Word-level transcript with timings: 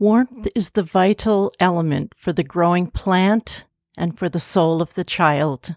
Warmth 0.00 0.46
is 0.54 0.70
the 0.70 0.84
vital 0.84 1.52
element 1.58 2.12
for 2.16 2.32
the 2.32 2.44
growing 2.44 2.86
plant 2.86 3.64
and 3.96 4.16
for 4.16 4.28
the 4.28 4.38
soul 4.38 4.80
of 4.80 4.94
the 4.94 5.02
child. 5.02 5.74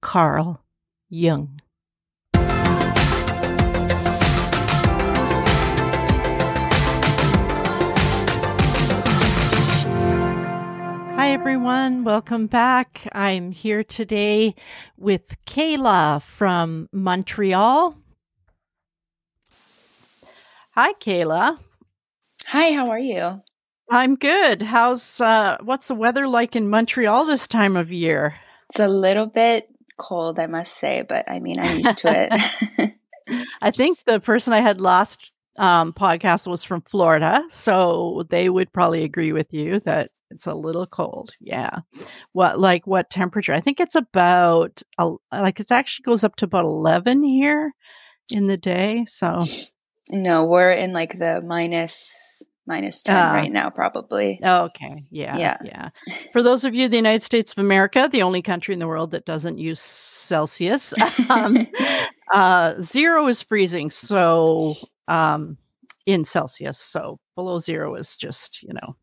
Carl 0.00 0.62
Jung. 1.08 1.58
Hi, 11.16 11.32
everyone. 11.32 12.04
Welcome 12.04 12.46
back. 12.46 13.08
I'm 13.10 13.50
here 13.50 13.82
today 13.82 14.54
with 14.96 15.42
Kayla 15.44 16.22
from 16.22 16.88
Montreal. 16.92 17.96
Hi, 20.76 20.92
Kayla. 20.92 21.58
Hi, 22.46 22.72
how 22.72 22.90
are 22.90 22.98
you? 22.98 23.42
I'm 23.90 24.16
good. 24.16 24.62
How's 24.62 25.20
uh 25.20 25.58
what's 25.62 25.88
the 25.88 25.94
weather 25.94 26.26
like 26.26 26.56
in 26.56 26.68
Montreal 26.68 27.26
this 27.26 27.46
time 27.46 27.76
of 27.76 27.92
year? 27.92 28.36
It's 28.70 28.80
a 28.80 28.88
little 28.88 29.26
bit 29.26 29.68
cold, 29.98 30.38
I 30.38 30.46
must 30.46 30.74
say, 30.74 31.02
but 31.02 31.30
I 31.30 31.40
mean, 31.40 31.58
I'm 31.58 31.78
used 31.78 31.98
to 31.98 32.30
it. 32.78 32.94
I 33.62 33.70
think 33.70 34.04
the 34.04 34.20
person 34.20 34.52
I 34.52 34.60
had 34.60 34.80
last 34.80 35.32
um, 35.56 35.92
podcast 35.92 36.46
was 36.46 36.64
from 36.64 36.82
Florida, 36.82 37.42
so 37.48 38.24
they 38.28 38.48
would 38.48 38.72
probably 38.72 39.04
agree 39.04 39.32
with 39.32 39.52
you 39.52 39.80
that 39.80 40.10
it's 40.30 40.46
a 40.46 40.54
little 40.54 40.86
cold. 40.86 41.36
Yeah. 41.40 41.78
What 42.32 42.58
like 42.58 42.86
what 42.86 43.10
temperature? 43.10 43.54
I 43.54 43.60
think 43.60 43.80
it's 43.80 43.94
about 43.94 44.82
uh, 44.98 45.12
like 45.32 45.60
it 45.60 45.70
actually 45.70 46.04
goes 46.04 46.24
up 46.24 46.36
to 46.36 46.44
about 46.44 46.64
11 46.64 47.22
here 47.22 47.72
in 48.30 48.46
the 48.46 48.56
day. 48.56 49.04
So 49.06 49.38
no, 50.10 50.44
we're 50.44 50.70
in 50.70 50.92
like 50.92 51.18
the 51.18 51.42
minus 51.42 52.42
minus 52.66 53.02
10 53.02 53.16
uh, 53.16 53.32
right 53.32 53.52
now 53.52 53.70
probably. 53.70 54.40
Okay. 54.42 55.04
Yeah 55.10 55.36
yeah. 55.36 55.56
yeah. 55.64 55.88
For 56.32 56.42
those 56.42 56.64
of 56.64 56.74
you 56.74 56.86
in 56.86 56.90
the 56.90 56.96
united 56.96 57.22
states 57.22 57.52
of 57.52 57.58
america 57.58 58.08
the 58.10 58.22
only 58.22 58.40
country 58.42 58.72
in 58.72 58.78
the 58.78 58.86
world 58.86 59.10
that 59.10 59.26
doesn't 59.26 59.58
use 59.58 59.80
celsius 59.80 60.94
um, 61.30 61.58
uh, 62.32 62.74
zero 62.80 63.26
is 63.28 63.42
freezing. 63.42 63.90
So 63.90 64.72
um, 65.08 65.58
in 66.06 66.24
celsius 66.24 66.78
so 66.78 67.18
below 67.34 67.58
zero 67.58 67.94
is 67.96 68.16
just 68.16 68.62
you 68.62 68.72
know 68.72 68.96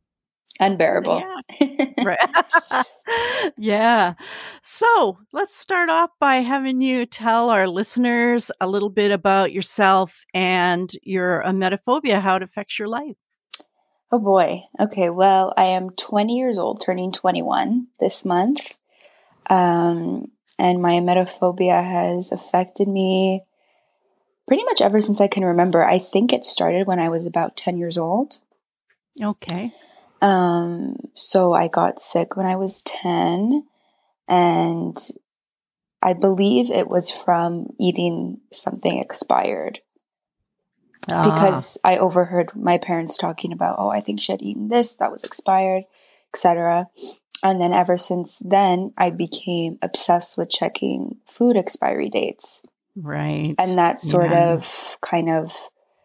unbearable. 0.62 1.23
Yeah. 1.59 1.86
right. 2.04 2.86
yeah. 3.58 4.14
So 4.64 5.18
let's 5.34 5.56
start 5.56 5.90
off 5.90 6.12
by 6.20 6.38
having 6.38 6.81
you 6.81 7.06
tell 7.06 7.50
our 7.50 7.68
listeners 7.68 8.52
a 8.62 8.68
little 8.68 8.90
bit 8.90 9.12
about 9.12 9.52
yourself 9.52 10.26
and 10.34 10.92
your 11.03 11.44
emetophobia, 11.45 12.22
how 12.22 12.36
it 12.36 12.44
affects 12.44 12.80
your 12.80 12.88
life. 12.88 13.18
Oh 14.12 14.20
boy. 14.20 14.62
Okay. 14.80 15.09
Well, 15.09 15.53
I 15.58 15.66
am 15.66 15.92
20 15.92 16.38
years 16.38 16.58
old, 16.58 16.81
turning 16.81 17.12
21 17.12 17.88
this 18.00 18.25
month. 18.25 18.78
Um, 19.50 20.31
and 20.59 20.81
my 20.81 20.94
emetophobia 20.94 21.84
has 21.84 22.31
affected 22.31 22.88
me 22.88 23.44
pretty 24.48 24.64
much 24.64 24.81
ever 24.81 25.00
since 25.00 25.22
I 25.22 25.28
can 25.28 25.46
remember. 25.46 25.84
I 25.84 25.98
think 25.98 26.34
it 26.34 26.44
started 26.46 26.88
when 26.88 27.00
I 27.00 27.09
was 27.09 27.25
about 27.25 27.56
10 27.56 27.78
years 27.78 27.98
old. 27.98 28.40
Okay. 29.22 29.72
Um, 30.22 30.98
so 31.16 31.54
I 31.54 31.68
got 31.68 32.02
sick 32.02 32.36
when 32.36 32.46
I 32.46 32.56
was 32.56 32.82
10, 32.84 33.66
and 34.28 34.98
I 36.02 36.14
believe 36.14 36.70
it 36.70 36.88
was 36.88 37.10
from 37.12 37.68
eating 37.80 38.40
something 38.52 39.00
expired. 39.00 39.80
Ah. 41.10 41.24
Because 41.24 41.78
I 41.84 41.98
overheard 41.98 42.56
my 42.56 42.78
parents 42.78 43.18
talking 43.18 43.52
about, 43.52 43.78
oh, 43.80 43.90
I 43.90 44.02
think 44.02 44.22
she 44.22 44.32
had 44.32 44.42
eaten 44.42 44.68
this 44.68 44.96
that 44.96 45.12
was 45.12 45.24
expired, 45.24 45.84
etc. 46.34 46.88
And 47.44 47.60
then 47.60 47.74
ever 47.74 47.98
since 47.98 48.40
then, 48.40 48.94
I 48.98 49.10
became 49.10 49.80
obsessed 49.82 50.38
with 50.38 50.50
checking 50.50 51.18
food 51.26 51.58
expiry 51.58 52.10
dates. 52.10 52.62
Right. 52.96 53.56
And 53.58 53.78
that 53.78 54.00
sort 54.00 54.31
yeah. 54.31 54.54
of 54.54 54.98
kind 55.02 55.30
of 55.30 55.56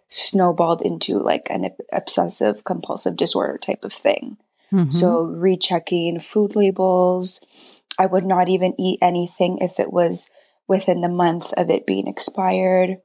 snowballed 0.09 0.83
into 0.83 1.19
like 1.19 1.49
an 1.51 1.71
obsessive 1.93 2.65
compulsive 2.65 3.17
disorder 3.17 3.59
type 3.59 3.85
of 3.85 3.93
thing. 3.93 4.37
Mm-hmm. 4.73 4.91
So 4.91 5.23
rechecking 5.23 6.21
food 6.21 6.57
labels. 6.57 7.83
I 7.99 8.07
would 8.07 8.25
not 8.25 8.49
even 8.49 8.75
eat 8.79 8.99
anything 9.01 9.59
if 9.59 9.81
it 9.81 9.93
was 9.93 10.29
within 10.69 11.01
the 11.01 11.09
month 11.09 11.53
of 11.55 11.71
it 11.71 11.87
being 11.87 12.09
expired. 12.09 12.99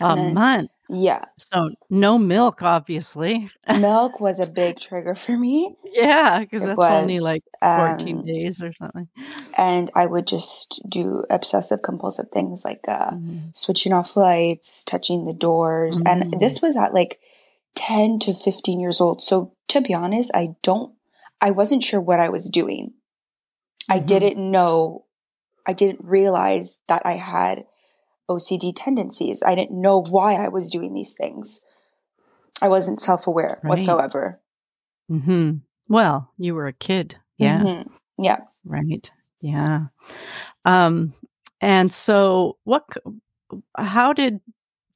A 0.00 0.16
then, 0.16 0.34
month. 0.34 0.70
Yeah. 0.88 1.24
So 1.38 1.70
no 1.88 2.18
milk, 2.18 2.62
obviously. 2.62 3.50
milk 3.78 4.20
was 4.20 4.40
a 4.40 4.46
big 4.46 4.78
trigger 4.80 5.14
for 5.14 5.36
me. 5.36 5.74
Yeah, 5.84 6.40
because 6.40 6.64
that's 6.64 6.76
was, 6.76 6.92
only 6.92 7.20
like 7.20 7.44
14 7.62 8.18
um, 8.18 8.24
days 8.26 8.62
or 8.62 8.72
something. 8.74 9.08
And 9.56 9.90
I 9.94 10.06
would 10.06 10.26
just 10.26 10.82
do 10.88 11.24
obsessive 11.30 11.82
compulsive 11.82 12.30
things 12.32 12.64
like 12.64 12.84
uh, 12.88 13.10
mm-hmm. 13.10 13.38
switching 13.54 13.92
off 13.92 14.16
lights, 14.16 14.84
touching 14.84 15.24
the 15.24 15.32
doors. 15.32 16.00
Mm-hmm. 16.00 16.32
And 16.32 16.40
this 16.40 16.60
was 16.60 16.76
at 16.76 16.94
like 16.94 17.20
10 17.74 18.18
to 18.20 18.34
15 18.34 18.80
years 18.80 19.00
old. 19.00 19.22
So 19.22 19.54
to 19.68 19.80
be 19.80 19.94
honest, 19.94 20.30
I 20.34 20.56
don't, 20.62 20.94
I 21.40 21.52
wasn't 21.52 21.82
sure 21.82 22.00
what 22.00 22.20
I 22.20 22.28
was 22.28 22.48
doing. 22.48 22.88
Mm-hmm. 22.88 23.92
I 23.92 23.98
didn't 23.98 24.50
know, 24.50 25.06
I 25.66 25.72
didn't 25.72 26.04
realize 26.04 26.78
that 26.88 27.02
I 27.06 27.16
had 27.16 27.64
OCD 28.28 28.72
tendencies. 28.74 29.42
I 29.44 29.54
didn't 29.54 29.80
know 29.80 29.98
why 29.98 30.34
I 30.34 30.48
was 30.48 30.70
doing 30.70 30.94
these 30.94 31.12
things. 31.12 31.60
I 32.60 32.68
wasn't 32.68 33.00
self 33.00 33.26
aware 33.26 33.60
right. 33.62 33.70
whatsoever. 33.70 34.40
Hmm. 35.08 35.56
Well, 35.88 36.30
you 36.38 36.54
were 36.54 36.66
a 36.66 36.72
kid. 36.72 37.16
Yeah. 37.36 37.60
Mm-hmm. 37.60 38.22
Yeah. 38.22 38.40
Right. 38.64 39.10
Yeah. 39.40 39.86
Um. 40.64 41.12
And 41.60 41.92
so, 41.92 42.58
what? 42.64 42.84
How 43.76 44.12
did 44.12 44.40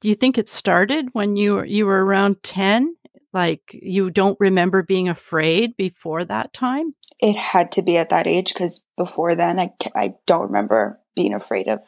do 0.01 0.09
you 0.09 0.15
think 0.15 0.37
it 0.37 0.49
started 0.49 1.09
when 1.13 1.35
you 1.35 1.55
were 1.55 1.65
you 1.65 1.85
were 1.85 2.03
around 2.03 2.41
ten? 2.43 2.95
Like 3.33 3.77
you 3.81 4.09
don't 4.09 4.39
remember 4.39 4.81
being 4.81 5.09
afraid 5.09 5.75
before 5.75 6.23
that 6.25 6.53
time? 6.53 6.95
It 7.19 7.35
had 7.35 7.71
to 7.73 7.81
be 7.81 7.97
at 7.97 8.09
that 8.09 8.27
age 8.27 8.53
because 8.53 8.83
before 8.95 9.35
then, 9.35 9.59
I 9.59 9.73
I 9.93 10.15
don't 10.25 10.47
remember 10.47 10.99
being 11.15 11.33
afraid 11.33 11.67
of 11.67 11.81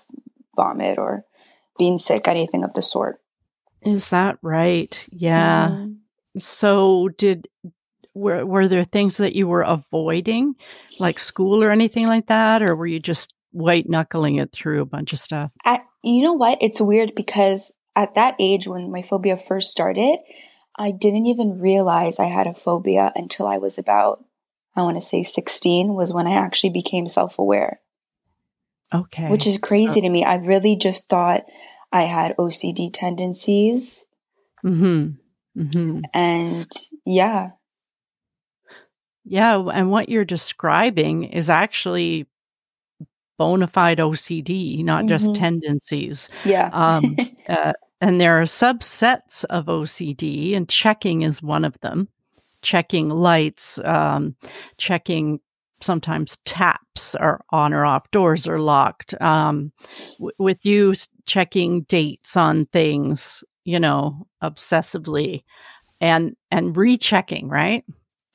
vomit 0.55 0.97
or 0.97 1.25
being 1.79 1.97
sick, 1.97 2.27
anything 2.27 2.63
of 2.63 2.75
the 2.75 2.83
sort. 2.83 3.19
Is 3.81 4.09
that 4.09 4.37
right? 4.43 5.03
Yeah. 5.11 5.69
Mm-hmm. 5.69 5.93
So 6.37 7.09
did 7.17 7.47
were 8.13 8.45
were 8.45 8.67
there 8.67 8.83
things 8.83 9.17
that 9.17 9.35
you 9.35 9.47
were 9.47 9.61
avoiding 9.61 10.55
like 10.99 11.17
school 11.17 11.63
or 11.63 11.71
anything 11.71 12.07
like 12.07 12.27
that 12.27 12.61
or 12.61 12.75
were 12.75 12.87
you 12.87 12.99
just 12.99 13.33
white 13.51 13.89
knuckling 13.89 14.35
it 14.35 14.51
through 14.51 14.81
a 14.81 14.85
bunch 14.85 15.13
of 15.13 15.19
stuff? 15.19 15.51
I, 15.65 15.81
you 16.03 16.23
know 16.23 16.33
what? 16.33 16.57
It's 16.61 16.81
weird 16.81 17.15
because 17.15 17.71
at 17.95 18.13
that 18.15 18.35
age 18.39 18.67
when 18.67 18.91
my 18.91 19.01
phobia 19.01 19.37
first 19.37 19.71
started, 19.71 20.19
I 20.77 20.91
didn't 20.91 21.25
even 21.25 21.59
realize 21.59 22.19
I 22.19 22.25
had 22.25 22.47
a 22.47 22.53
phobia 22.53 23.11
until 23.15 23.47
I 23.47 23.57
was 23.57 23.77
about 23.77 24.23
I 24.75 24.81
want 24.81 24.97
to 24.97 25.01
say 25.01 25.23
16 25.23 25.93
was 25.93 26.13
when 26.13 26.27
I 26.27 26.35
actually 26.35 26.69
became 26.69 27.07
self-aware. 27.07 27.81
Okay. 28.93 29.29
Which 29.29 29.45
is 29.45 29.57
crazy 29.57 29.99
so- 29.99 30.01
to 30.01 30.09
me. 30.09 30.23
I 30.23 30.35
really 30.35 30.75
just 30.75 31.09
thought 31.09 31.45
I 31.91 32.03
had 32.03 32.35
OCD 32.37 32.89
tendencies. 32.93 34.05
hmm 34.61 35.09
hmm 35.55 36.01
And 36.13 36.69
yeah. 37.05 37.51
Yeah. 39.25 39.63
And 39.73 39.91
what 39.91 40.09
you're 40.09 40.25
describing 40.25 41.25
is 41.25 41.49
actually 41.49 42.27
bona 43.37 43.67
fide 43.67 43.99
OCD, 43.99 44.83
not 44.83 44.99
mm-hmm. 44.99 45.07
just 45.07 45.33
tendencies. 45.33 46.29
Yeah. 46.45 46.69
um, 46.73 47.15
uh, 47.49 47.73
and 48.01 48.21
there 48.21 48.39
are 48.39 48.45
subsets 48.45 49.43
of 49.45 49.65
OCD, 49.65 50.55
and 50.55 50.69
checking 50.69 51.23
is 51.23 51.41
one 51.41 51.65
of 51.65 51.79
them. 51.81 52.07
Checking 52.61 53.09
lights, 53.09 53.79
um, 53.79 54.35
checking 54.77 55.39
sometimes 55.81 56.37
taps 56.45 57.15
are 57.15 57.41
on 57.51 57.73
or 57.73 57.85
off, 57.85 58.09
doors 58.11 58.47
are 58.47 58.59
locked. 58.59 59.19
Um, 59.21 59.71
w- 60.17 60.31
with 60.37 60.65
you 60.65 60.93
checking 61.25 61.81
dates 61.83 62.37
on 62.37 62.65
things, 62.67 63.43
you 63.65 63.79
know, 63.79 64.27
obsessively, 64.43 65.43
and 66.01 66.35
and 66.51 66.75
rechecking, 66.75 67.49
right? 67.49 67.83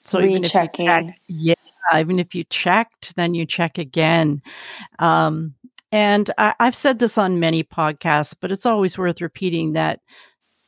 So 0.05 0.19
rechecking, 0.19 0.87
check, 0.87 1.19
yeah. 1.29 1.55
Even 1.97 2.19
if 2.19 2.35
you 2.35 2.45
checked, 2.45 3.17
then 3.17 3.35
you 3.35 3.47
check 3.47 3.79
again. 3.79 4.43
Um, 4.99 5.55
and 5.93 6.31
I, 6.39 6.55
I've 6.59 6.75
said 6.75 6.99
this 6.99 7.19
on 7.19 7.41
many 7.41 7.63
podcasts, 7.63 8.35
but 8.39 8.51
it's 8.51 8.67
always 8.67 8.99
worth 8.99 9.21
repeating 9.21 9.75
that 9.75 10.01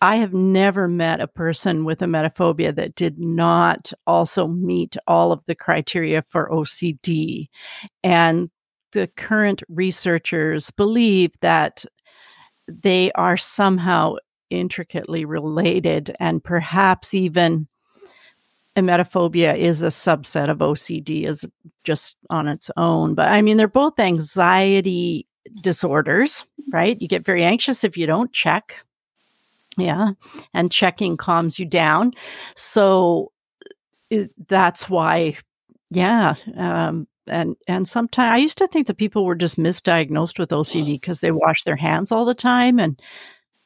I 0.00 0.16
have 0.16 0.34
never 0.34 0.88
met 0.88 1.20
a 1.20 1.26
person 1.26 1.84
with 1.84 2.02
a 2.02 2.04
emetophobia 2.04 2.75
that 2.76 2.94
did 2.94 3.19
not 3.19 3.93
also 4.06 4.46
meet 4.46 4.96
all 5.06 5.32
of 5.32 5.44
the 5.46 5.54
criteria 5.54 6.22
for 6.22 6.50
OCD. 6.50 7.46
And 8.04 8.50
the 8.93 9.06
current 9.16 9.62
researchers 9.69 10.70
believe 10.70 11.32
that 11.40 11.84
they 12.69 13.10
are 13.12 13.37
somehow 13.37 14.16
intricately 14.50 15.25
related 15.25 16.14
and 16.20 16.44
perhaps 16.44 17.14
even 17.14 17.66
emetophobia 18.76 19.56
is 19.56 19.82
a 19.82 19.87
subset 19.87 20.50
of 20.50 20.58
OCD 20.58 21.26
is 21.26 21.46
just 21.84 22.16
on 22.28 22.46
its 22.46 22.70
own. 22.76 23.14
But 23.14 23.28
I 23.28 23.40
mean, 23.43 23.56
they're 23.56 23.69
both 23.69 23.98
anxiety 23.98 25.26
disorders, 25.62 26.44
right? 26.72 27.00
You 27.00 27.08
get 27.08 27.25
very 27.25 27.44
anxious 27.44 27.84
if 27.84 27.96
you 27.96 28.06
don't 28.06 28.32
check. 28.32 28.86
Yeah. 29.76 30.11
And 30.55 30.73
checking 30.73 31.17
calms 31.17 31.58
you 31.58 31.67
down. 31.67 32.12
So 32.55 33.32
it, 34.11 34.31
that's 34.49 34.88
why, 34.88 35.37
yeah. 35.90 36.34
Um, 36.56 37.06
and 37.28 37.56
and 37.67 37.88
sometimes 37.88 38.32
I 38.32 38.37
used 38.37 38.58
to 38.58 38.69
think 38.69 38.87
that 38.87 38.99
people 38.99 39.25
were 39.25 39.34
just 39.34 39.58
misdiagnosed 39.58 40.38
with 40.38 40.50
OCD 40.50 41.00
because 41.00 41.20
they 41.20 41.32
wash 41.32 41.64
their 41.64 41.76
hands 41.76 42.12
all 42.12 42.25
the 42.25 42.34
time, 42.34 42.78
and 42.78 43.00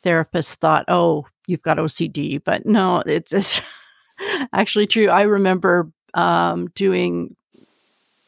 therapists 0.05 0.55
thought, 0.57 0.85
"Oh, 0.89 1.27
you've 1.47 1.63
got 1.63 1.77
OCD," 1.77 2.43
but 2.43 2.67
no, 2.67 3.03
it's, 3.07 3.33
it's 3.33 3.61
actually 4.53 4.87
true. 4.87 5.09
I 5.09 5.23
remember 5.23 5.91
um, 6.15 6.69
doing 6.75 7.37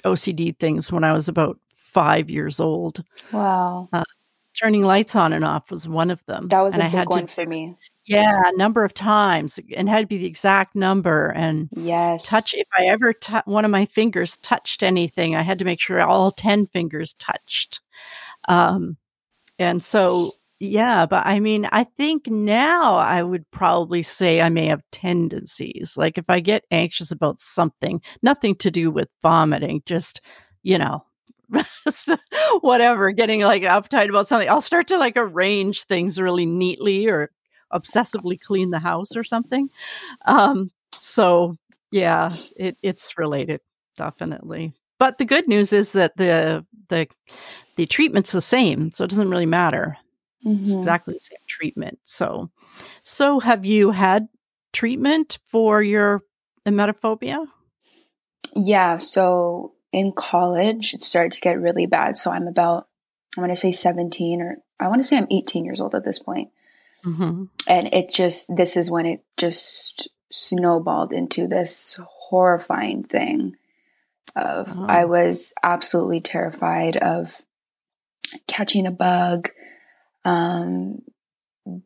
OCD 0.05 0.58
things 0.58 0.93
when 0.93 1.05
I 1.05 1.12
was 1.12 1.28
about 1.28 1.58
five 1.76 2.31
years 2.31 2.61
old. 2.61 3.02
Wow. 3.32 3.88
Uh, 3.93 4.05
turning 4.58 4.82
lights 4.82 5.16
on 5.16 5.32
and 5.32 5.44
off 5.44 5.70
was 5.70 5.88
one 5.88 6.10
of 6.10 6.25
them. 6.26 6.49
That 6.49 6.62
was 6.62 6.75
and 6.75 6.82
a 6.82 6.87
I 6.87 6.90
big 6.90 7.08
one 7.08 7.26
to, 7.26 7.32
for 7.32 7.46
me. 7.46 7.76
Yeah, 8.04 8.40
a 8.44 8.56
number 8.56 8.84
of 8.84 8.94
times, 8.94 9.58
and 9.76 9.88
had 9.88 10.00
to 10.00 10.06
be 10.06 10.19
the 10.19 10.26
exact 10.26 10.75
number. 10.75 11.28
And 11.28 11.69
yes, 11.72 12.26
touch. 12.26 12.54
If 12.54 12.66
I 12.76 12.87
ever 12.87 13.12
t- 13.12 13.34
one 13.44 13.64
of 13.64 13.70
my 13.70 13.87
fingers 13.87 14.37
touched 14.38 14.82
anything, 14.82 15.37
I 15.37 15.43
had 15.43 15.58
to 15.60 15.64
make 15.64 15.81
sure 15.81 16.00
all 16.00 16.32
ten 16.32 16.66
fingers 16.66 17.14
touched. 17.14 17.81
Um, 18.49 18.96
and 19.58 19.82
so 19.82 20.31
yeah, 20.64 21.06
but 21.06 21.26
I 21.26 21.40
mean, 21.40 21.69
I 21.72 21.82
think 21.82 22.28
now 22.28 22.94
I 22.94 23.25
would 23.25 23.50
probably 23.50 24.04
say 24.04 24.40
I 24.40 24.49
may 24.49 24.66
have 24.66 24.82
tendencies. 24.93 25.96
Like 25.96 26.19
if 26.19 26.31
I 26.31 26.38
get 26.38 26.64
anxious 26.70 27.10
about 27.10 27.40
something, 27.40 28.00
nothing 28.22 28.54
to 28.56 28.70
do 28.70 28.88
with 28.88 29.08
vomiting, 29.22 29.82
just, 29.87 30.20
you 30.62 30.78
know, 30.78 31.04
whatever, 32.60 33.10
getting 33.10 33.43
like 33.43 33.62
uptight 33.62 34.08
about 34.08 34.28
something, 34.28 34.49
I'll 34.49 34.60
start 34.60 34.88
to 34.88 34.99
like 34.99 35.16
arrange 35.16 35.84
things 35.84 36.20
really 36.20 36.46
neatly 36.46 37.06
or 37.06 37.31
obsessively 37.72 38.40
clean 38.40 38.70
the 38.70 38.78
house 38.78 39.16
or 39.16 39.25
something. 39.25 39.69
Um, 40.26 40.70
so 40.99 41.56
yeah, 41.90 42.28
it, 42.56 42.76
it's 42.82 43.19
related, 43.19 43.60
definitely. 43.96 44.75
But 44.99 45.19
the 45.19 45.25
good 45.25 45.49
news 45.49 45.72
is 45.72 45.93
that 45.93 46.16
the 46.16 46.64
the 46.88 47.08
the 47.76 47.87
treatment's 47.87 48.32
the 48.32 48.40
same, 48.40 48.90
so 48.93 49.04
it 49.04 49.10
doesn't 49.10 49.31
really 49.31 49.46
matter. 49.46 49.96
Mm-hmm. 50.46 50.62
It's 50.62 50.70
exactly 50.70 51.14
the 51.14 51.20
same 51.20 51.38
treatment. 51.46 51.99
So, 52.04 52.50
so 53.02 53.40
have 53.40 53.64
you 53.64 53.90
had 53.90 54.28
treatment 54.72 55.38
for 55.46 55.82
your 55.82 56.22
emetophobia? 56.66 57.46
Yeah. 58.54 58.99
So 58.99 59.75
in 59.93 60.12
college, 60.12 60.94
it 60.94 61.03
started 61.03 61.33
to 61.33 61.41
get 61.41 61.61
really 61.61 61.87
bad. 61.87 62.17
So 62.17 62.31
I'm 62.31 62.47
about, 62.47 62.89
I 63.37 63.41
want 63.41 63.53
to 63.53 63.56
say 63.56 63.73
17 63.73 64.41
or 64.41 64.56
I 64.81 64.89
want 64.89 65.00
to 65.00 65.05
say 65.05 65.19
I'm 65.19 65.27
18 65.31 65.65
years 65.65 65.81
old 65.81 65.94
at 65.94 66.05
this 66.05 66.19
point. 66.19 66.50
Mm-hmm. 67.05 67.44
And 67.69 67.94
it 67.94 68.11
just, 68.11 68.55
this 68.55 68.77
is 68.77 68.91
when 68.91 69.06
it 69.06 69.25
just 69.37 70.09
snowballed 70.31 71.12
into 71.12 71.47
this 71.47 71.99
horrifying 72.03 73.03
thing 73.03 73.56
of 74.35 74.69
oh. 74.75 74.87
I 74.89 75.05
was 75.05 75.53
absolutely 75.62 76.21
terrified 76.21 76.97
of 76.97 77.43
catching 78.47 78.87
a 78.87 78.91
bug, 78.91 79.50
um, 80.25 81.03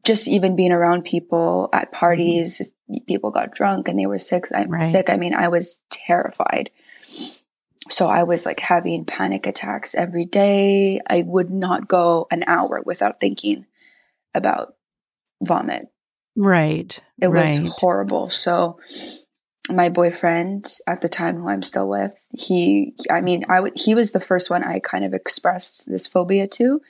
just 0.04 0.28
even 0.28 0.54
being 0.54 0.72
around 0.72 1.04
people 1.04 1.68
at 1.72 1.86
mm-hmm. 1.86 1.98
parties, 1.98 2.62
people 3.06 3.30
got 3.30 3.52
drunk 3.52 3.88
and 3.88 3.98
they 3.98 4.06
were 4.06 4.18
sick. 4.18 4.46
I'm 4.54 4.70
right. 4.70 4.84
sick. 4.84 5.10
I 5.10 5.16
mean, 5.16 5.34
I 5.34 5.48
was 5.48 5.80
terrified. 5.90 6.70
So 7.88 8.08
I 8.08 8.24
was 8.24 8.46
like 8.46 8.60
having 8.60 9.04
panic 9.04 9.46
attacks 9.46 9.94
every 9.94 10.24
day. 10.24 11.00
I 11.08 11.22
would 11.22 11.50
not 11.50 11.88
go 11.88 12.26
an 12.30 12.44
hour 12.46 12.82
without 12.84 13.20
thinking 13.20 13.66
about 14.34 14.74
vomit. 15.44 15.88
Right. 16.36 16.98
It 17.20 17.28
right. 17.28 17.60
was 17.60 17.78
horrible. 17.78 18.30
So 18.30 18.78
my 19.68 19.88
boyfriend 19.88 20.66
at 20.86 21.00
the 21.00 21.08
time 21.08 21.38
who 21.38 21.48
I'm 21.48 21.62
still 21.62 21.88
with, 21.88 22.14
he, 22.30 22.94
I 23.10 23.20
mean, 23.20 23.44
I 23.48 23.56
w- 23.56 23.74
he 23.74 23.94
was 23.94 24.12
the 24.12 24.20
first 24.20 24.50
one 24.50 24.62
I 24.62 24.78
kind 24.78 25.04
of 25.04 25.14
expressed 25.14 25.88
this 25.88 26.06
phobia 26.06 26.46
to. 26.48 26.80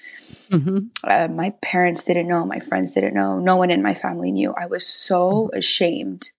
Mm-hmm. 0.51 0.79
Uh, 1.05 1.29
my 1.29 1.51
parents 1.63 2.05
didn't 2.05 2.29
know, 2.29 2.45
my 2.45 2.61
friends 2.61 2.95
didn't 2.95 3.15
know, 3.15 3.39
no 3.39 3.57
one 3.57 3.71
in 3.71 3.83
my 3.83 3.95
family 3.95 4.33
knew. 4.33 4.53
I 4.59 4.67
was 4.67 4.87
so 4.87 5.49
mm-hmm. 5.49 5.59
ashamed. 5.59 6.33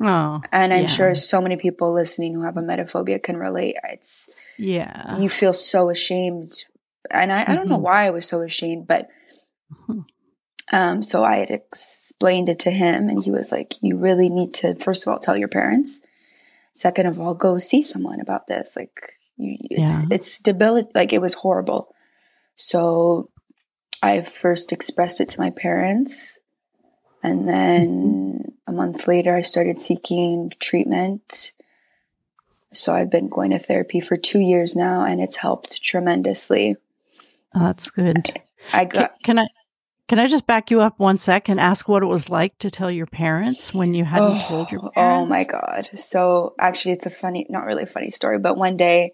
Oh, 0.00 0.40
and 0.52 0.72
I'm 0.72 0.82
yeah. 0.82 0.86
sure 0.86 1.14
so 1.14 1.40
many 1.40 1.56
people 1.56 1.92
listening 1.92 2.34
who 2.34 2.42
have 2.42 2.54
emetophobia 2.54 3.22
can 3.22 3.36
relate. 3.36 3.76
It's 3.84 4.28
yeah, 4.56 5.18
you 5.18 5.28
feel 5.28 5.52
so 5.52 5.90
ashamed, 5.90 6.52
and 7.10 7.32
I, 7.32 7.42
mm-hmm. 7.42 7.50
I 7.50 7.54
don't 7.54 7.68
know 7.68 7.76
mm-hmm. 7.76 7.84
why 7.84 8.06
I 8.06 8.10
was 8.10 8.26
so 8.26 8.42
ashamed, 8.42 8.86
but 8.86 9.08
mm-hmm. 9.72 10.00
Um, 10.72 11.02
so 11.02 11.24
I 11.24 11.36
had 11.36 11.50
explained 11.50 12.48
it 12.48 12.58
to 12.60 12.70
him, 12.70 13.08
and 13.08 13.22
he 13.22 13.30
was 13.30 13.50
like, 13.50 13.74
You 13.80 13.96
really 13.96 14.28
need 14.28 14.54
to, 14.54 14.74
first 14.76 15.06
of 15.06 15.12
all, 15.12 15.18
tell 15.18 15.36
your 15.36 15.48
parents. 15.48 16.00
Second 16.74 17.06
of 17.06 17.18
all, 17.18 17.34
go 17.34 17.58
see 17.58 17.82
someone 17.82 18.20
about 18.20 18.46
this. 18.46 18.76
Like, 18.76 19.14
you, 19.36 19.56
it's, 19.62 20.02
yeah. 20.02 20.08
it's 20.12 20.30
stability. 20.30 20.90
Like, 20.94 21.12
it 21.12 21.20
was 21.20 21.34
horrible. 21.34 21.94
So 22.56 23.30
I 24.02 24.20
first 24.20 24.72
expressed 24.72 25.20
it 25.20 25.28
to 25.30 25.40
my 25.40 25.50
parents. 25.50 26.37
And 27.22 27.48
then 27.48 28.54
a 28.66 28.72
month 28.72 29.08
later, 29.08 29.34
I 29.34 29.42
started 29.42 29.80
seeking 29.80 30.52
treatment. 30.60 31.52
So 32.72 32.94
I've 32.94 33.10
been 33.10 33.28
going 33.28 33.50
to 33.50 33.58
therapy 33.58 34.00
for 34.00 34.16
two 34.16 34.40
years 34.40 34.76
now, 34.76 35.04
and 35.04 35.20
it's 35.20 35.36
helped 35.36 35.82
tremendously. 35.82 36.76
Oh, 37.54 37.60
that's 37.60 37.90
good. 37.90 38.40
I 38.72 38.84
got. 38.84 39.14
Can, 39.24 39.36
can 39.36 39.38
I 39.40 39.46
can 40.08 40.18
I 40.18 40.26
just 40.26 40.46
back 40.46 40.70
you 40.70 40.80
up 40.80 40.98
one 40.98 41.18
sec 41.18 41.50
and 41.50 41.60
ask 41.60 41.86
what 41.86 42.02
it 42.02 42.06
was 42.06 42.30
like 42.30 42.56
to 42.58 42.70
tell 42.70 42.90
your 42.90 43.06
parents 43.06 43.74
when 43.74 43.92
you 43.92 44.06
hadn't 44.06 44.42
oh, 44.42 44.48
told 44.48 44.70
your 44.70 44.86
oh 44.86 44.90
parents? 44.90 45.22
Oh 45.22 45.26
my 45.26 45.44
God. 45.44 45.90
So 45.94 46.54
actually, 46.58 46.92
it's 46.92 47.04
a 47.04 47.10
funny, 47.10 47.46
not 47.50 47.66
really 47.66 47.82
a 47.82 47.86
funny 47.86 48.10
story, 48.10 48.38
but 48.38 48.56
one 48.56 48.78
day 48.78 49.12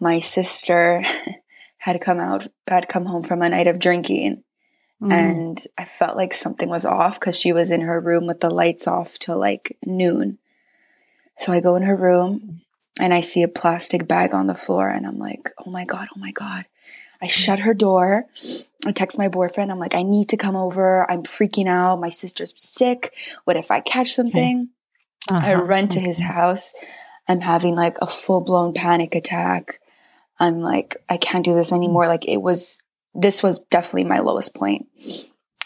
my 0.00 0.20
sister 0.20 1.02
had 1.78 2.00
come 2.02 2.20
out, 2.20 2.46
had 2.68 2.90
come 2.90 3.06
home 3.06 3.22
from 3.22 3.40
a 3.40 3.48
night 3.48 3.66
of 3.66 3.78
drinking. 3.78 4.44
Mm. 5.02 5.12
And 5.12 5.66
I 5.76 5.84
felt 5.84 6.16
like 6.16 6.32
something 6.32 6.68
was 6.68 6.84
off 6.84 7.18
because 7.18 7.38
she 7.38 7.52
was 7.52 7.70
in 7.70 7.80
her 7.80 8.00
room 8.00 8.26
with 8.26 8.40
the 8.40 8.50
lights 8.50 8.86
off 8.86 9.18
till 9.18 9.38
like 9.38 9.76
noon. 9.84 10.38
So 11.38 11.52
I 11.52 11.60
go 11.60 11.74
in 11.74 11.82
her 11.82 11.96
room 11.96 12.60
and 13.00 13.12
I 13.12 13.20
see 13.20 13.42
a 13.42 13.48
plastic 13.48 14.06
bag 14.06 14.32
on 14.32 14.46
the 14.46 14.54
floor 14.54 14.88
and 14.88 15.06
I'm 15.06 15.18
like, 15.18 15.50
oh 15.66 15.70
my 15.70 15.84
God, 15.84 16.06
oh 16.14 16.20
my 16.20 16.30
God. 16.30 16.66
I 17.20 17.26
shut 17.26 17.60
her 17.60 17.72
door. 17.72 18.26
I 18.84 18.90
text 18.90 19.16
my 19.16 19.28
boyfriend. 19.28 19.70
I'm 19.70 19.78
like, 19.78 19.94
I 19.94 20.02
need 20.02 20.28
to 20.30 20.36
come 20.36 20.56
over. 20.56 21.08
I'm 21.08 21.22
freaking 21.22 21.68
out. 21.68 22.00
My 22.00 22.08
sister's 22.08 22.52
sick. 22.56 23.14
What 23.44 23.56
if 23.56 23.70
I 23.70 23.80
catch 23.80 24.12
something? 24.12 24.70
Okay. 25.30 25.36
Uh-huh. 25.36 25.46
I 25.46 25.54
run 25.54 25.86
to 25.88 26.00
his 26.00 26.18
house. 26.18 26.74
I'm 27.28 27.40
having 27.40 27.76
like 27.76 27.96
a 28.02 28.08
full 28.08 28.40
blown 28.40 28.74
panic 28.74 29.14
attack. 29.14 29.78
I'm 30.40 30.60
like, 30.60 30.96
I 31.08 31.16
can't 31.16 31.44
do 31.44 31.54
this 31.54 31.72
anymore. 31.72 32.08
Like 32.08 32.26
it 32.26 32.38
was, 32.38 32.76
this 33.14 33.42
was 33.42 33.60
definitely 33.70 34.04
my 34.04 34.20
lowest 34.20 34.54
point. 34.54 34.86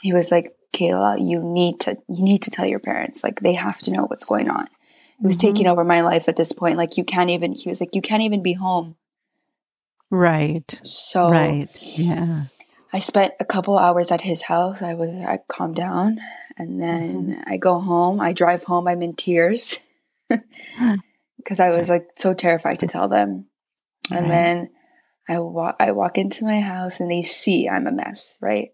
He 0.03 0.13
was 0.13 0.31
like, 0.31 0.51
Kayla, 0.73 1.27
you 1.27 1.41
need 1.43 1.81
to, 1.81 1.97
you 2.09 2.25
need 2.25 2.43
to 2.43 2.51
tell 2.51 2.67
your 2.67 2.81
parents. 2.81 3.25
Like 3.25 3.41
they 3.41 3.55
have 3.55 3.79
to 3.81 3.93
know 3.93 4.05
what's 4.05 4.25
going 4.25 4.51
on. 4.51 4.65
It 4.65 5.25
was 5.25 5.39
mm-hmm. 5.39 5.49
taking 5.49 5.67
over 5.67 5.85
my 5.85 6.03
life 6.03 6.29
at 6.29 6.37
this 6.37 6.53
point. 6.53 6.77
Like 6.77 6.97
you 6.97 7.05
can't 7.05 7.31
even, 7.31 7.53
he 7.53 7.69
was 7.69 7.81
like, 7.81 7.95
you 7.95 8.03
can't 8.03 8.23
even 8.23 8.43
be 8.43 8.53
home 8.53 8.97
Right. 10.11 10.81
So 10.85 11.31
Right. 11.31 11.69
Yeah. 11.99 12.45
I 12.93 12.99
spent 13.01 13.35
a 13.41 13.45
couple 13.45 13.77
hours 13.77 14.11
at 14.11 14.21
his 14.21 14.43
house. 14.43 14.81
I 14.81 14.95
was 14.95 15.11
I 15.11 15.41
calmed 15.49 15.75
down 15.75 16.19
and 16.57 16.81
then 16.81 17.31
mm-hmm. 17.31 17.53
I 17.53 17.57
go 17.57 17.81
home. 17.81 18.21
I 18.21 18.33
drive 18.33 18.65
home. 18.65 18.89
I'm 18.89 19.03
in 19.03 19.15
tears 19.15 19.85
because 21.37 21.61
I 21.61 21.71
was 21.71 21.91
like 21.91 22.09
so 22.17 22.33
terrified 22.35 22.79
to 22.81 22.87
tell 22.87 23.09
them. 23.09 23.47
Right. 24.11 24.21
And 24.21 24.31
then 24.31 24.71
I 25.29 25.39
walk 25.41 25.77
I 25.81 25.93
walk 25.93 26.19
into 26.19 26.45
my 26.45 26.61
house 26.61 27.01
and 27.01 27.11
they 27.11 27.23
see 27.23 27.69
I'm 27.69 27.87
a 27.87 27.93
mess, 27.93 28.39
right? 28.41 28.73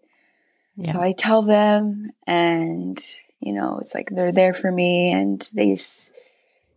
Yeah. 0.75 0.93
So 0.93 1.01
I 1.01 1.11
tell 1.13 1.41
them 1.41 2.07
and 2.27 2.99
you 3.39 3.53
know, 3.53 3.79
it's 3.79 3.93
like 3.93 4.09
they're 4.11 4.31
there 4.31 4.53
for 4.53 4.71
me 4.71 5.11
and 5.11 5.49
they 5.53 5.77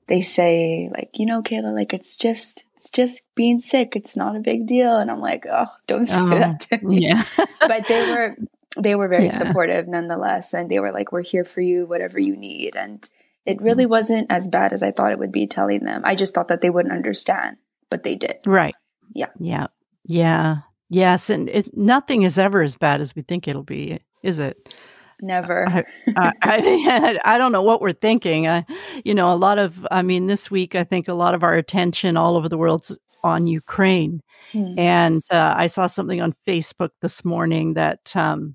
they 0.09 0.21
say 0.21 0.90
like, 0.92 1.18
you 1.18 1.26
know, 1.26 1.42
Kayla, 1.42 1.75
like 1.75 1.95
it's 1.95 2.16
just 2.16 2.64
it's 2.76 2.90
just 2.90 3.23
being 3.35 3.61
sick. 3.61 3.97
It's 3.97 4.16
not 4.16 4.37
a 4.37 4.40
big 4.40 4.66
deal. 4.66 4.97
And 4.97 5.11
I'm 5.11 5.21
like, 5.21 5.47
oh, 5.50 5.66
don't 5.87 6.04
say 6.04 6.21
uh, 6.21 6.26
that 6.26 6.61
to 6.61 6.78
me. 6.85 7.06
Yeah. 7.06 7.25
but 7.61 7.87
they 7.88 8.11
were 8.11 8.37
they 8.76 8.95
were 8.95 9.09
very 9.09 9.26
yeah. 9.26 9.30
supportive 9.30 9.88
nonetheless. 9.88 10.52
And 10.52 10.71
they 10.71 10.80
were 10.80 10.92
like, 10.92 11.12
We're 11.12 11.23
here 11.23 11.45
for 11.45 11.61
you, 11.61 11.87
whatever 11.87 12.18
you 12.18 12.37
need. 12.37 12.76
And 12.76 13.09
it 13.45 13.61
really 13.61 13.85
mm-hmm. 13.85 13.90
wasn't 13.90 14.26
as 14.30 14.49
bad 14.49 14.73
as 14.73 14.83
I 14.83 14.90
thought 14.90 15.12
it 15.12 15.18
would 15.18 15.33
be 15.33 15.47
telling 15.47 15.85
them. 15.85 16.02
I 16.04 16.14
just 16.14 16.35
thought 16.35 16.49
that 16.49 16.61
they 16.61 16.71
wouldn't 16.71 16.95
understand, 16.95 17.56
but 17.90 18.02
they 18.02 18.16
did. 18.16 18.38
Right. 18.45 18.75
Yeah. 19.16 19.28
Yeah. 19.40 19.66
Yeah. 20.04 20.58
Yes. 20.88 21.30
And 21.30 21.49
it, 21.49 21.76
nothing 21.76 22.23
is 22.23 22.38
ever 22.38 22.62
as 22.62 22.76
bad 22.76 23.00
as 23.00 23.16
we 23.16 23.23
think 23.23 23.49
it'll 23.49 23.62
be, 23.62 23.99
is 24.23 24.38
it? 24.38 24.76
Never. 25.20 25.66
I, 25.68 25.85
I, 26.16 26.32
I, 26.42 27.18
I, 27.35 27.38
don't 27.38 27.52
know 27.52 27.62
what 27.62 27.80
we're 27.80 27.92
thinking. 27.92 28.46
I, 28.46 28.64
you 29.04 29.14
know, 29.14 29.32
a 29.32 29.37
lot 29.37 29.58
of, 29.58 29.87
I 29.90 30.02
mean, 30.02 30.26
this 30.26 30.50
week, 30.50 30.75
I 30.75 30.85
think 30.85 31.08
a 31.08 31.14
lot 31.14 31.35
of 31.35 31.42
our 31.42 31.54
attention 31.54 32.16
all 32.16 32.37
over 32.37 32.49
the 32.49 32.58
world's 32.58 32.96
on 33.25 33.46
Ukraine. 33.46 34.20
Hmm. 34.52 34.78
And 34.78 35.25
uh, 35.30 35.54
I 35.56 35.66
saw 35.66 35.87
something 35.87 36.20
on 36.20 36.35
Facebook 36.46 36.90
this 37.00 37.25
morning 37.25 37.75
that, 37.75 38.14
um, 38.14 38.54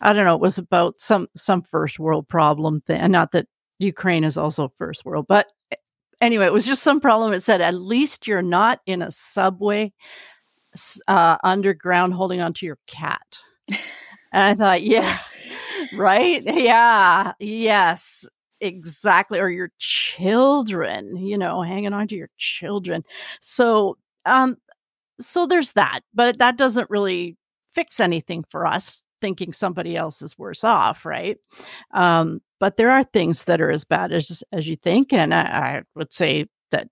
I 0.00 0.12
don't 0.12 0.24
know, 0.24 0.34
it 0.34 0.40
was 0.40 0.58
about 0.58 0.98
some, 0.98 1.28
some 1.36 1.62
first 1.62 1.98
world 1.98 2.26
problem 2.28 2.80
thing. 2.80 3.00
And 3.00 3.12
not 3.12 3.32
that 3.32 3.46
Ukraine 3.78 4.24
is 4.24 4.36
also 4.36 4.72
first 4.76 5.04
world, 5.04 5.26
but 5.28 5.46
eh, 5.70 5.76
anyway, 6.20 6.46
it 6.46 6.52
was 6.52 6.66
just 6.66 6.82
some 6.82 7.00
problem. 7.00 7.32
It 7.32 7.42
said, 7.42 7.60
at 7.60 7.74
least 7.74 8.26
you're 8.26 8.42
not 8.42 8.80
in 8.86 9.02
a 9.02 9.10
subway 9.10 9.92
uh, 11.06 11.36
underground 11.42 12.14
holding 12.14 12.40
onto 12.40 12.66
your 12.66 12.78
cat. 12.86 13.38
And 14.32 14.42
I 14.42 14.54
thought, 14.54 14.82
yeah, 14.82 15.18
right? 15.96 16.42
Yeah, 16.44 17.32
yes, 17.38 18.26
exactly. 18.60 19.38
Or 19.38 19.48
your 19.48 19.70
children, 19.78 21.16
you 21.16 21.38
know, 21.38 21.62
hanging 21.62 21.92
on 21.92 22.08
to 22.08 22.16
your 22.16 22.30
children. 22.36 23.04
So, 23.40 23.96
um, 24.26 24.56
so 25.20 25.46
there's 25.46 25.72
that, 25.72 26.00
but 26.14 26.38
that 26.38 26.56
doesn't 26.56 26.90
really 26.90 27.36
fix 27.74 28.00
anything 28.00 28.44
for 28.48 28.66
us 28.66 29.02
thinking 29.20 29.52
somebody 29.52 29.96
else 29.96 30.22
is 30.22 30.38
worse 30.38 30.62
off, 30.62 31.04
right? 31.04 31.38
Um, 31.92 32.40
but 32.60 32.76
there 32.76 32.90
are 32.90 33.04
things 33.04 33.44
that 33.44 33.60
are 33.60 33.70
as 33.70 33.84
bad 33.84 34.12
as 34.12 34.42
as 34.52 34.68
you 34.68 34.76
think, 34.76 35.12
and 35.12 35.34
I, 35.34 35.40
I 35.42 35.82
would 35.94 36.12
say 36.12 36.46
that 36.70 36.88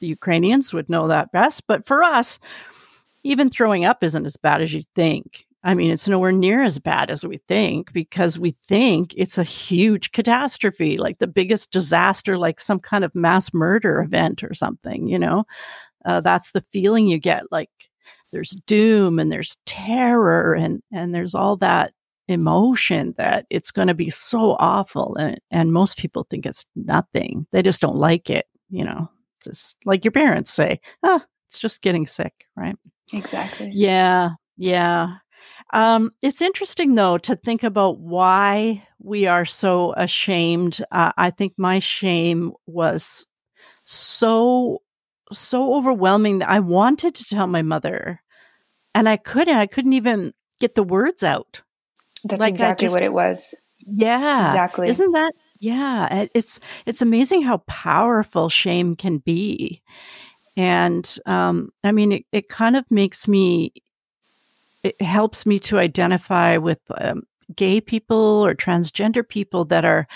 the 0.00 0.06
Ukrainians 0.06 0.72
would 0.72 0.88
know 0.88 1.08
that 1.08 1.32
best. 1.32 1.66
But 1.66 1.86
for 1.86 2.02
us, 2.02 2.38
even 3.22 3.50
throwing 3.50 3.84
up 3.84 4.04
isn't 4.04 4.26
as 4.26 4.36
bad 4.36 4.60
as 4.60 4.72
you 4.72 4.82
think. 4.94 5.46
I 5.66 5.72
mean, 5.72 5.90
it's 5.90 6.06
nowhere 6.06 6.30
near 6.30 6.62
as 6.62 6.78
bad 6.78 7.10
as 7.10 7.24
we 7.24 7.38
think 7.48 7.90
because 7.94 8.38
we 8.38 8.50
think 8.68 9.14
it's 9.16 9.38
a 9.38 9.44
huge 9.44 10.12
catastrophe, 10.12 10.98
like 10.98 11.18
the 11.18 11.26
biggest 11.26 11.70
disaster, 11.72 12.36
like 12.36 12.60
some 12.60 12.78
kind 12.78 13.02
of 13.02 13.14
mass 13.14 13.54
murder 13.54 14.00
event 14.02 14.44
or 14.44 14.52
something, 14.52 15.08
you 15.08 15.18
know? 15.18 15.44
Uh, 16.04 16.20
that's 16.20 16.52
the 16.52 16.60
feeling 16.60 17.08
you 17.08 17.18
get. 17.18 17.50
Like 17.50 17.70
there's 18.30 18.50
doom 18.66 19.18
and 19.18 19.32
there's 19.32 19.56
terror 19.64 20.52
and, 20.52 20.82
and 20.92 21.14
there's 21.14 21.34
all 21.34 21.56
that 21.56 21.93
emotion 22.28 23.14
that 23.18 23.46
it's 23.50 23.70
going 23.70 23.88
to 23.88 23.94
be 23.94 24.10
so 24.10 24.56
awful. 24.58 25.16
And, 25.16 25.40
and 25.50 25.72
most 25.72 25.98
people 25.98 26.26
think 26.28 26.46
it's 26.46 26.66
nothing. 26.74 27.46
They 27.52 27.62
just 27.62 27.80
don't 27.80 27.96
like 27.96 28.30
it, 28.30 28.46
you 28.70 28.84
know? 28.84 29.10
Just 29.42 29.76
like 29.84 30.04
your 30.04 30.12
parents 30.12 30.50
say, 30.50 30.80
oh, 31.02 31.20
it's 31.48 31.58
just 31.58 31.82
getting 31.82 32.06
sick, 32.06 32.46
right? 32.56 32.76
Exactly. 33.12 33.70
Yeah. 33.74 34.30
Yeah. 34.56 35.16
Um, 35.72 36.12
it's 36.22 36.40
interesting, 36.40 36.94
though, 36.94 37.18
to 37.18 37.36
think 37.36 37.62
about 37.62 37.98
why 37.98 38.86
we 39.00 39.26
are 39.26 39.44
so 39.44 39.92
ashamed. 39.96 40.82
Uh, 40.92 41.12
I 41.16 41.30
think 41.30 41.54
my 41.56 41.78
shame 41.78 42.52
was 42.66 43.26
so, 43.82 44.80
so 45.32 45.74
overwhelming 45.74 46.38
that 46.38 46.48
I 46.48 46.60
wanted 46.60 47.14
to 47.16 47.24
tell 47.24 47.46
my 47.46 47.62
mother, 47.62 48.22
and 48.94 49.08
I 49.08 49.16
couldn't. 49.16 49.56
I 49.56 49.66
couldn't 49.66 49.94
even 49.94 50.32
get 50.60 50.74
the 50.74 50.84
words 50.84 51.22
out. 51.22 51.62
That's 52.24 52.40
like 52.40 52.50
exactly 52.50 52.86
just, 52.86 52.94
what 52.94 53.02
it 53.02 53.12
was. 53.12 53.54
Yeah, 53.86 54.44
exactly. 54.44 54.88
Isn't 54.88 55.12
that? 55.12 55.34
Yeah, 55.58 56.26
it's 56.34 56.60
it's 56.86 57.02
amazing 57.02 57.42
how 57.42 57.58
powerful 57.66 58.48
shame 58.48 58.96
can 58.96 59.18
be, 59.18 59.82
and 60.56 61.18
um, 61.26 61.70
I 61.82 61.92
mean, 61.92 62.12
it, 62.12 62.26
it 62.32 62.48
kind 62.48 62.76
of 62.76 62.84
makes 62.90 63.28
me 63.28 63.72
it 64.82 65.00
helps 65.00 65.46
me 65.46 65.58
to 65.58 65.78
identify 65.78 66.58
with 66.58 66.78
um, 67.00 67.22
gay 67.56 67.80
people 67.80 68.44
or 68.44 68.54
transgender 68.54 69.26
people 69.26 69.64
that 69.64 69.84
are 69.84 70.06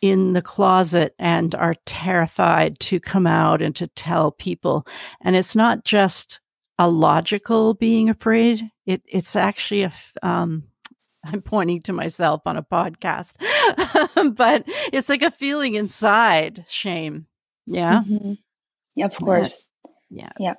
in 0.00 0.32
the 0.32 0.42
closet 0.42 1.14
and 1.18 1.54
are 1.54 1.76
terrified 1.86 2.78
to 2.80 2.98
come 2.98 3.26
out 3.26 3.62
and 3.62 3.76
to 3.76 3.86
tell 3.86 4.32
people. 4.32 4.84
And 5.20 5.36
it's 5.36 5.54
not 5.54 5.84
just 5.84 6.40
a 6.78 6.90
logical 6.90 7.74
being 7.74 8.10
afraid. 8.10 8.68
It, 8.84 9.02
it's 9.06 9.36
actually 9.36 9.84
a, 9.84 9.92
um, 10.24 10.64
I'm 11.24 11.42
pointing 11.42 11.82
to 11.82 11.92
myself 11.92 12.42
on 12.46 12.56
a 12.56 12.62
podcast, 12.62 13.34
but 14.36 14.64
it's 14.92 15.08
like 15.08 15.22
a 15.22 15.30
feeling 15.30 15.74
inside 15.74 16.64
shame. 16.68 17.26
Yeah. 17.66 18.02
Mm-hmm. 18.06 18.32
Yeah, 18.96 19.06
of 19.06 19.16
course. 19.16 19.66
Yeah. 20.10 20.32
Yeah. 20.38 20.54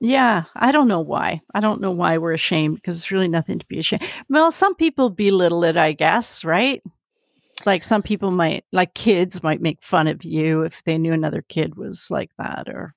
Yeah, 0.00 0.44
I 0.56 0.72
don't 0.72 0.88
know 0.88 1.00
why. 1.00 1.42
I 1.54 1.60
don't 1.60 1.80
know 1.80 1.92
why 1.92 2.18
we're 2.18 2.32
ashamed 2.32 2.74
because 2.74 2.96
it's 2.96 3.12
really 3.12 3.28
nothing 3.28 3.60
to 3.60 3.66
be 3.66 3.78
ashamed. 3.78 4.02
Well, 4.28 4.50
some 4.50 4.74
people 4.74 5.10
belittle 5.10 5.62
it, 5.62 5.76
I 5.76 5.92
guess, 5.92 6.44
right? 6.44 6.82
Like 7.64 7.84
some 7.84 8.02
people 8.02 8.32
might, 8.32 8.64
like 8.72 8.94
kids 8.94 9.44
might 9.44 9.60
make 9.60 9.80
fun 9.80 10.08
of 10.08 10.24
you 10.24 10.62
if 10.62 10.82
they 10.82 10.98
knew 10.98 11.12
another 11.12 11.44
kid 11.48 11.76
was 11.76 12.08
like 12.10 12.30
that, 12.36 12.68
or 12.68 12.96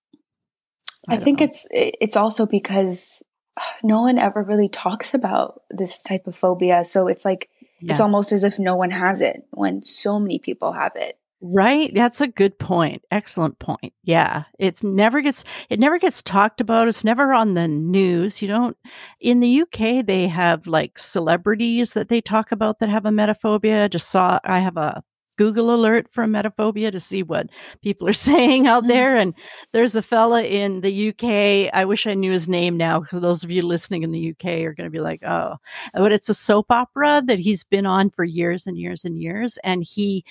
I, 1.07 1.15
I 1.15 1.17
think 1.17 1.41
know. 1.41 1.45
it's 1.45 1.67
it's 1.71 2.17
also 2.17 2.47
because 2.47 3.21
no 3.83 4.01
one 4.01 4.17
ever 4.17 4.43
really 4.43 4.69
talks 4.69 5.13
about 5.13 5.61
this 5.69 6.01
type 6.01 6.27
of 6.27 6.35
phobia, 6.35 6.83
so 6.83 7.07
it's 7.07 7.25
like 7.25 7.49
it's 7.81 7.99
almost 7.99 8.31
as 8.31 8.43
if 8.43 8.57
no 8.57 8.75
one 8.75 8.91
has 8.91 9.21
it 9.21 9.45
when 9.51 9.83
so 9.83 10.19
many 10.19 10.39
people 10.39 10.73
have 10.73 10.93
it. 10.95 11.19
Right? 11.41 11.93
That's 11.93 12.21
a 12.21 12.27
good 12.27 12.57
point. 12.57 13.03
Excellent 13.11 13.59
point. 13.59 13.93
Yeah. 14.03 14.45
It's 14.57 14.83
never 14.83 15.21
gets 15.21 15.43
it 15.69 15.79
never 15.79 15.99
gets 15.99 16.23
talked 16.23 16.61
about. 16.61 16.87
It's 16.87 17.03
never 17.03 17.33
on 17.33 17.53
the 17.53 17.67
news. 17.67 18.41
You 18.41 18.47
don't 18.47 18.77
in 19.19 19.41
the 19.41 19.61
UK 19.61 20.05
they 20.05 20.27
have 20.27 20.65
like 20.65 20.97
celebrities 20.97 21.93
that 21.93 22.09
they 22.09 22.21
talk 22.21 22.51
about 22.51 22.79
that 22.79 22.89
have 22.89 23.03
emetophobia. 23.03 23.89
Just 23.89 24.09
saw 24.09 24.39
I 24.43 24.59
have 24.59 24.77
a 24.77 25.03
Google 25.37 25.73
alert 25.73 26.07
for 26.09 26.25
emetophobia 26.25 26.91
to 26.91 26.99
see 26.99 27.23
what 27.23 27.47
people 27.81 28.07
are 28.07 28.13
saying 28.29 28.67
out 28.67 28.83
mm-hmm. 28.83 28.89
there. 28.89 29.17
And 29.17 29.33
there's 29.71 29.95
a 29.95 30.01
fella 30.01 30.43
in 30.43 30.81
the 30.81 31.09
UK. 31.09 31.73
I 31.73 31.85
wish 31.85 32.07
I 32.07 32.13
knew 32.13 32.31
his 32.31 32.47
name 32.47 32.77
now 32.77 32.99
because 32.99 33.21
those 33.21 33.43
of 33.43 33.51
you 33.51 33.61
listening 33.61 34.03
in 34.03 34.11
the 34.11 34.31
UK 34.31 34.45
are 34.63 34.73
going 34.73 34.87
to 34.87 34.91
be 34.91 34.99
like, 34.99 35.23
oh, 35.23 35.55
but 35.93 36.11
it's 36.11 36.29
a 36.29 36.33
soap 36.33 36.71
opera 36.71 37.21
that 37.25 37.39
he's 37.39 37.63
been 37.63 37.85
on 37.85 38.09
for 38.09 38.23
years 38.23 38.67
and 38.67 38.77
years 38.77 39.05
and 39.05 39.17
years. 39.17 39.57
And 39.63 39.83
he, 39.83 40.23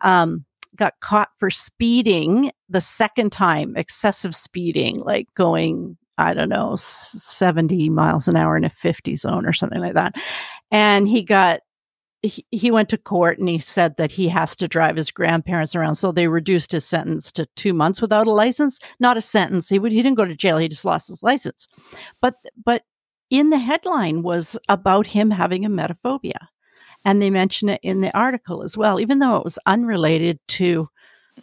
um, 0.00 0.44
got 0.76 1.00
caught 1.00 1.30
for 1.38 1.50
speeding 1.50 2.52
the 2.68 2.80
second 2.80 3.32
time, 3.32 3.76
excessive 3.76 4.34
speeding, 4.34 4.98
like 4.98 5.26
going, 5.34 5.96
I 6.18 6.34
don't 6.34 6.48
know, 6.48 6.76
70 6.76 7.90
miles 7.90 8.28
an 8.28 8.36
hour 8.36 8.56
in 8.56 8.64
a 8.64 8.70
50 8.70 9.16
zone 9.16 9.46
or 9.46 9.52
something 9.52 9.80
like 9.80 9.94
that. 9.94 10.14
And 10.70 11.08
he 11.08 11.22
got 11.24 11.60
he, 12.22 12.44
he 12.50 12.70
went 12.70 12.88
to 12.90 12.98
court 12.98 13.38
and 13.38 13.48
he 13.48 13.58
said 13.58 13.96
that 13.96 14.12
he 14.12 14.28
has 14.28 14.54
to 14.56 14.68
drive 14.68 14.96
his 14.96 15.10
grandparents 15.10 15.74
around. 15.74 15.94
So 15.94 16.12
they 16.12 16.28
reduced 16.28 16.72
his 16.72 16.84
sentence 16.84 17.32
to 17.32 17.46
two 17.56 17.72
months 17.72 18.00
without 18.00 18.26
a 18.26 18.32
license. 18.32 18.78
Not 18.98 19.16
a 19.16 19.22
sentence. 19.22 19.68
He 19.68 19.78
would 19.78 19.92
he 19.92 20.02
didn't 20.02 20.16
go 20.16 20.26
to 20.26 20.36
jail. 20.36 20.58
He 20.58 20.68
just 20.68 20.84
lost 20.84 21.08
his 21.08 21.22
license. 21.22 21.66
But 22.20 22.34
but 22.62 22.82
in 23.30 23.50
the 23.50 23.58
headline 23.58 24.22
was 24.22 24.58
about 24.68 25.06
him 25.06 25.30
having 25.30 25.64
a 25.64 25.70
emetophobia. 25.70 26.48
And 27.04 27.22
they 27.22 27.30
mention 27.30 27.70
it 27.70 27.80
in 27.82 28.02
the 28.02 28.14
article 28.16 28.62
as 28.62 28.76
well, 28.76 29.00
even 29.00 29.20
though 29.20 29.36
it 29.36 29.44
was 29.44 29.58
unrelated 29.64 30.38
to 30.48 30.88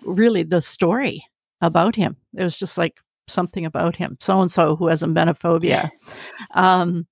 really 0.04 0.44
the 0.44 0.62
story 0.62 1.26
about 1.62 1.96
him. 1.96 2.16
It 2.36 2.44
was 2.44 2.60
just 2.60 2.78
like 2.78 3.00
something 3.28 3.66
about 3.66 3.96
him, 3.96 4.18
so 4.20 4.40
and 4.40 4.52
so 4.52 4.76
who 4.76 4.88
has 4.88 5.02
a 5.02 5.08
emetophobia. 5.08 5.90
um, 6.52 7.08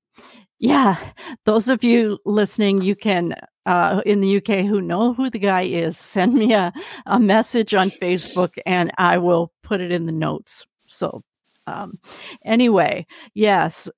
yeah, 0.59 0.97
those 1.45 1.67
of 1.67 1.83
you 1.83 2.19
listening, 2.25 2.83
you 2.83 2.95
can 2.95 3.35
uh, 3.65 4.01
in 4.05 4.21
the 4.21 4.37
UK 4.37 4.65
who 4.65 4.81
know 4.81 5.13
who 5.13 5.29
the 5.29 5.39
guy 5.39 5.63
is, 5.63 5.97
send 6.15 6.33
me 6.33 6.53
a, 6.53 6.73
a 7.05 7.19
message 7.19 7.73
on 7.73 7.89
Facebook 7.89 8.57
and 8.65 8.91
I 8.97 9.17
will 9.17 9.51
put 9.63 9.81
it 9.81 9.91
in 9.91 10.05
the 10.05 10.11
notes. 10.11 10.65
So, 10.85 11.23
um, 11.67 11.99
anyway, 12.43 13.07
yes, 13.33 13.89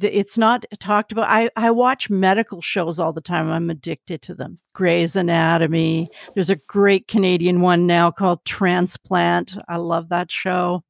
it's 0.00 0.38
not 0.38 0.64
talked 0.78 1.12
about. 1.12 1.28
I, 1.28 1.50
I 1.56 1.70
watch 1.70 2.08
medical 2.08 2.60
shows 2.60 2.98
all 2.98 3.12
the 3.12 3.20
time. 3.20 3.50
I'm 3.50 3.70
addicted 3.70 4.22
to 4.22 4.34
them. 4.34 4.58
Grey's 4.72 5.16
Anatomy. 5.16 6.08
There's 6.34 6.50
a 6.50 6.56
great 6.56 7.08
Canadian 7.08 7.60
one 7.60 7.86
now 7.86 8.10
called 8.10 8.44
Transplant. 8.44 9.56
I 9.68 9.76
love 9.76 10.08
that 10.08 10.30
show. 10.30 10.84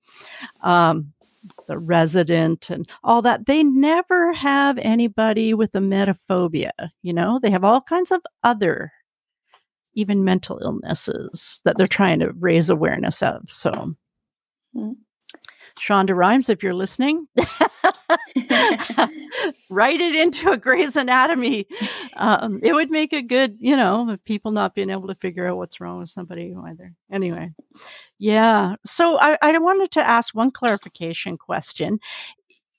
Um, 0.63 1.13
the 1.69 1.79
Resident 1.79 2.71
and 2.71 2.89
all 3.03 3.23
that. 3.23 3.47
They 3.47 3.63
never 3.63 4.33
have 4.33 4.79
anybody 4.79 5.55
with 5.55 5.73
emetophobia. 5.73 6.73
You 7.03 7.13
know, 7.13 7.39
they 7.41 7.51
have 7.51 7.65
all 7.65 7.81
kinds 7.81 8.11
of 8.11 8.21
other, 8.43 8.93
even 9.95 10.25
mental 10.25 10.59
illnesses 10.63 11.61
that 11.65 11.77
they're 11.77 11.87
trying 11.87 12.21
to 12.21 12.33
raise 12.33 12.71
awareness 12.71 13.23
of. 13.23 13.43
So. 13.49 13.95
Mm. 14.77 14.97
Shonda 15.81 16.15
Rhimes, 16.15 16.49
if 16.49 16.63
you're 16.63 16.75
listening, 16.75 17.27
write 19.71 20.01
it 20.01 20.15
into 20.15 20.51
a 20.51 20.57
Grey's 20.57 20.97
Anatomy. 20.97 21.67
Um, 22.17 22.61
it 22.63 22.73
would 22.73 22.91
make 22.91 23.13
a 23.13 23.23
good, 23.23 23.57
you 23.59 23.77
know, 23.77 24.17
people 24.25 24.53
not 24.53 24.75
being 24.75 24.91
able 24.91 25.09
to 25.09 25.15
figure 25.17 25.49
out 25.49 25.57
what's 25.57 25.81
wrong 25.81 25.99
with 26.01 26.11
somebody 26.11 26.55
either. 26.67 26.93
Anyway, 27.13 27.53
yeah. 28.19 28.77
So 28.85 29.19
I, 29.19 29.37
I 29.43 29.59
wanted 29.59 29.91
to 29.93 30.07
ask 30.07 30.35
one 30.35 30.51
clarification 30.51 31.37
question. 31.39 31.99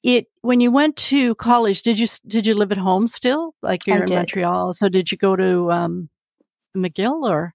it 0.04 0.28
when 0.42 0.62
you 0.62 0.72
went 0.72 0.96
to 0.98 1.36
college, 1.36 1.82
did 1.82 2.00
you 2.00 2.08
did 2.28 2.48
you 2.48 2.54
live 2.54 2.72
at 2.72 2.78
home 2.78 3.08
still? 3.08 3.56
Like 3.62 3.86
you're 3.88 3.98
I 3.98 4.00
in 4.00 4.06
did. 4.06 4.16
Montreal, 4.16 4.74
so 4.74 4.90
did 4.90 5.12
you 5.12 5.18
go 5.18 5.36
to 5.36 5.72
um, 5.72 6.10
McGill 6.76 7.30
or? 7.30 7.54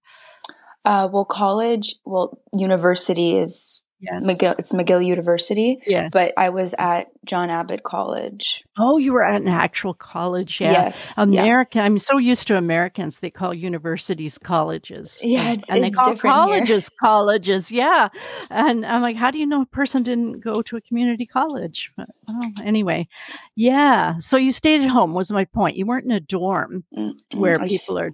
Uh, 0.84 1.08
well, 1.12 1.26
college, 1.26 1.96
well, 2.06 2.40
university 2.54 3.36
is 3.36 3.82
Yeah. 4.00 4.18
McGill. 4.20 4.54
It's 4.58 4.72
McGill 4.72 5.04
University, 5.04 5.82
Yes. 5.86 6.10
but 6.12 6.32
I 6.36 6.48
was 6.48 6.74
at 6.78 7.08
John 7.26 7.50
Abbott 7.50 7.82
College. 7.82 8.64
oh, 8.78 8.96
you 8.96 9.12
were 9.12 9.22
at 9.22 9.40
an 9.42 9.48
actual 9.48 9.92
college. 9.92 10.60
Yeah. 10.60 10.72
Yes, 10.72 11.14
yeah. 11.18 11.22
American. 11.24 11.82
I'm 11.82 11.98
so 11.98 12.16
used 12.16 12.46
to 12.48 12.56
Americans. 12.56 13.18
They 13.18 13.30
call 13.30 13.52
universities 13.52 14.38
colleges. 14.38 15.18
Yeah, 15.22 15.42
and, 15.50 15.58
it's- 15.62 15.68
they 15.80 15.90
call 15.90 16.10
different 16.12 16.34
here. 16.36 16.56
colleges 16.60 16.90
colleges. 17.02 17.70
Yeah, 17.70 18.08
and 18.50 18.86
I'm 18.86 19.02
like, 19.02 19.16
how 19.16 19.30
do 19.30 19.38
you 19.38 19.46
know 19.46 19.62
a 19.62 19.66
person 19.66 20.02
didn't 20.02 20.40
go 20.40 20.62
to 20.62 20.76
a 20.76 20.80
community 20.80 21.26
college? 21.26 21.92
But, 21.96 22.08
oh, 22.28 22.52
anyway, 22.64 23.06
yeah. 23.54 24.16
So 24.18 24.36
you 24.36 24.52
stayed 24.52 24.80
at 24.80 24.88
home. 24.88 25.12
Was 25.12 25.30
my 25.30 25.44
point? 25.44 25.76
You 25.76 25.86
weren't 25.86 26.04
in 26.06 26.12
a 26.12 26.20
dorm 26.20 26.84
Mm-mm. 26.96 27.12
where 27.34 27.60
I 27.60 27.64
s- 27.66 27.86
people 27.86 28.00
are 28.00 28.10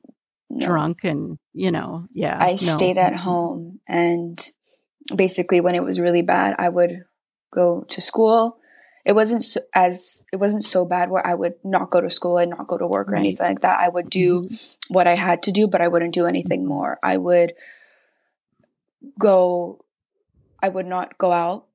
no. 0.50 0.66
drunk 0.66 1.04
and 1.04 1.38
you 1.52 1.70
know, 1.70 2.06
yeah. 2.12 2.36
I 2.38 2.50
no. 2.52 2.56
stayed 2.56 2.98
at 2.98 3.14
home, 3.14 3.80
and 3.88 4.38
basically, 5.14 5.60
when 5.60 5.74
it 5.74 5.82
was 5.84 6.00
really 6.00 6.22
bad, 6.22 6.54
I 6.58 6.68
would 6.68 7.04
go 7.52 7.82
to 7.88 8.00
school. 8.00 8.58
It 9.04 9.14
wasn't 9.14 9.44
so, 9.44 9.60
as 9.74 10.24
it 10.32 10.36
wasn't 10.36 10.64
so 10.64 10.84
bad 10.84 11.10
where 11.10 11.24
I 11.24 11.34
would 11.34 11.54
not 11.64 11.90
go 11.90 12.00
to 12.00 12.10
school 12.10 12.38
and 12.38 12.50
not 12.50 12.66
go 12.66 12.76
to 12.76 12.86
work 12.86 13.08
or 13.08 13.12
Right. 13.12 13.20
anything 13.20 13.46
like 13.46 13.60
that. 13.60 13.78
I 13.80 13.88
would 13.88 14.10
do 14.10 14.42
Mhm. 14.42 14.76
what 14.88 15.06
I 15.06 15.14
had 15.14 15.42
to 15.44 15.52
do, 15.52 15.68
but 15.68 15.80
I 15.80 15.86
wouldn't 15.88 16.12
do 16.14 16.26
anything 16.26 16.66
more. 16.66 16.98
I 17.02 17.16
would 17.16 17.54
go. 19.18 19.84
I 20.62 20.68
would 20.68 20.86
not 20.86 21.18
go 21.18 21.32
out 21.32 21.66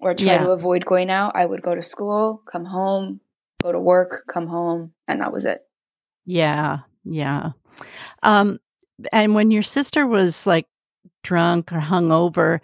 or 0.00 0.14
try 0.14 0.34
Yeah. 0.34 0.38
to 0.44 0.50
avoid 0.50 0.84
going 0.84 1.08
out. 1.10 1.32
I 1.34 1.46
would 1.46 1.62
go 1.62 1.74
to 1.74 1.80
school, 1.82 2.42
come 2.44 2.66
home, 2.66 3.20
go 3.62 3.72
to 3.72 3.80
work, 3.80 4.24
come 4.28 4.48
home, 4.48 4.92
and 5.08 5.20
that 5.20 5.32
was 5.32 5.44
it. 5.44 5.66
Yeah, 6.26 6.80
yeah. 7.04 7.52
Um, 8.22 8.58
and 9.12 9.34
when 9.34 9.50
your 9.50 9.62
sister 9.62 10.06
was 10.06 10.46
like 10.46 10.66
drunk 11.24 11.72
or 11.72 11.80
hungover, 11.80 12.60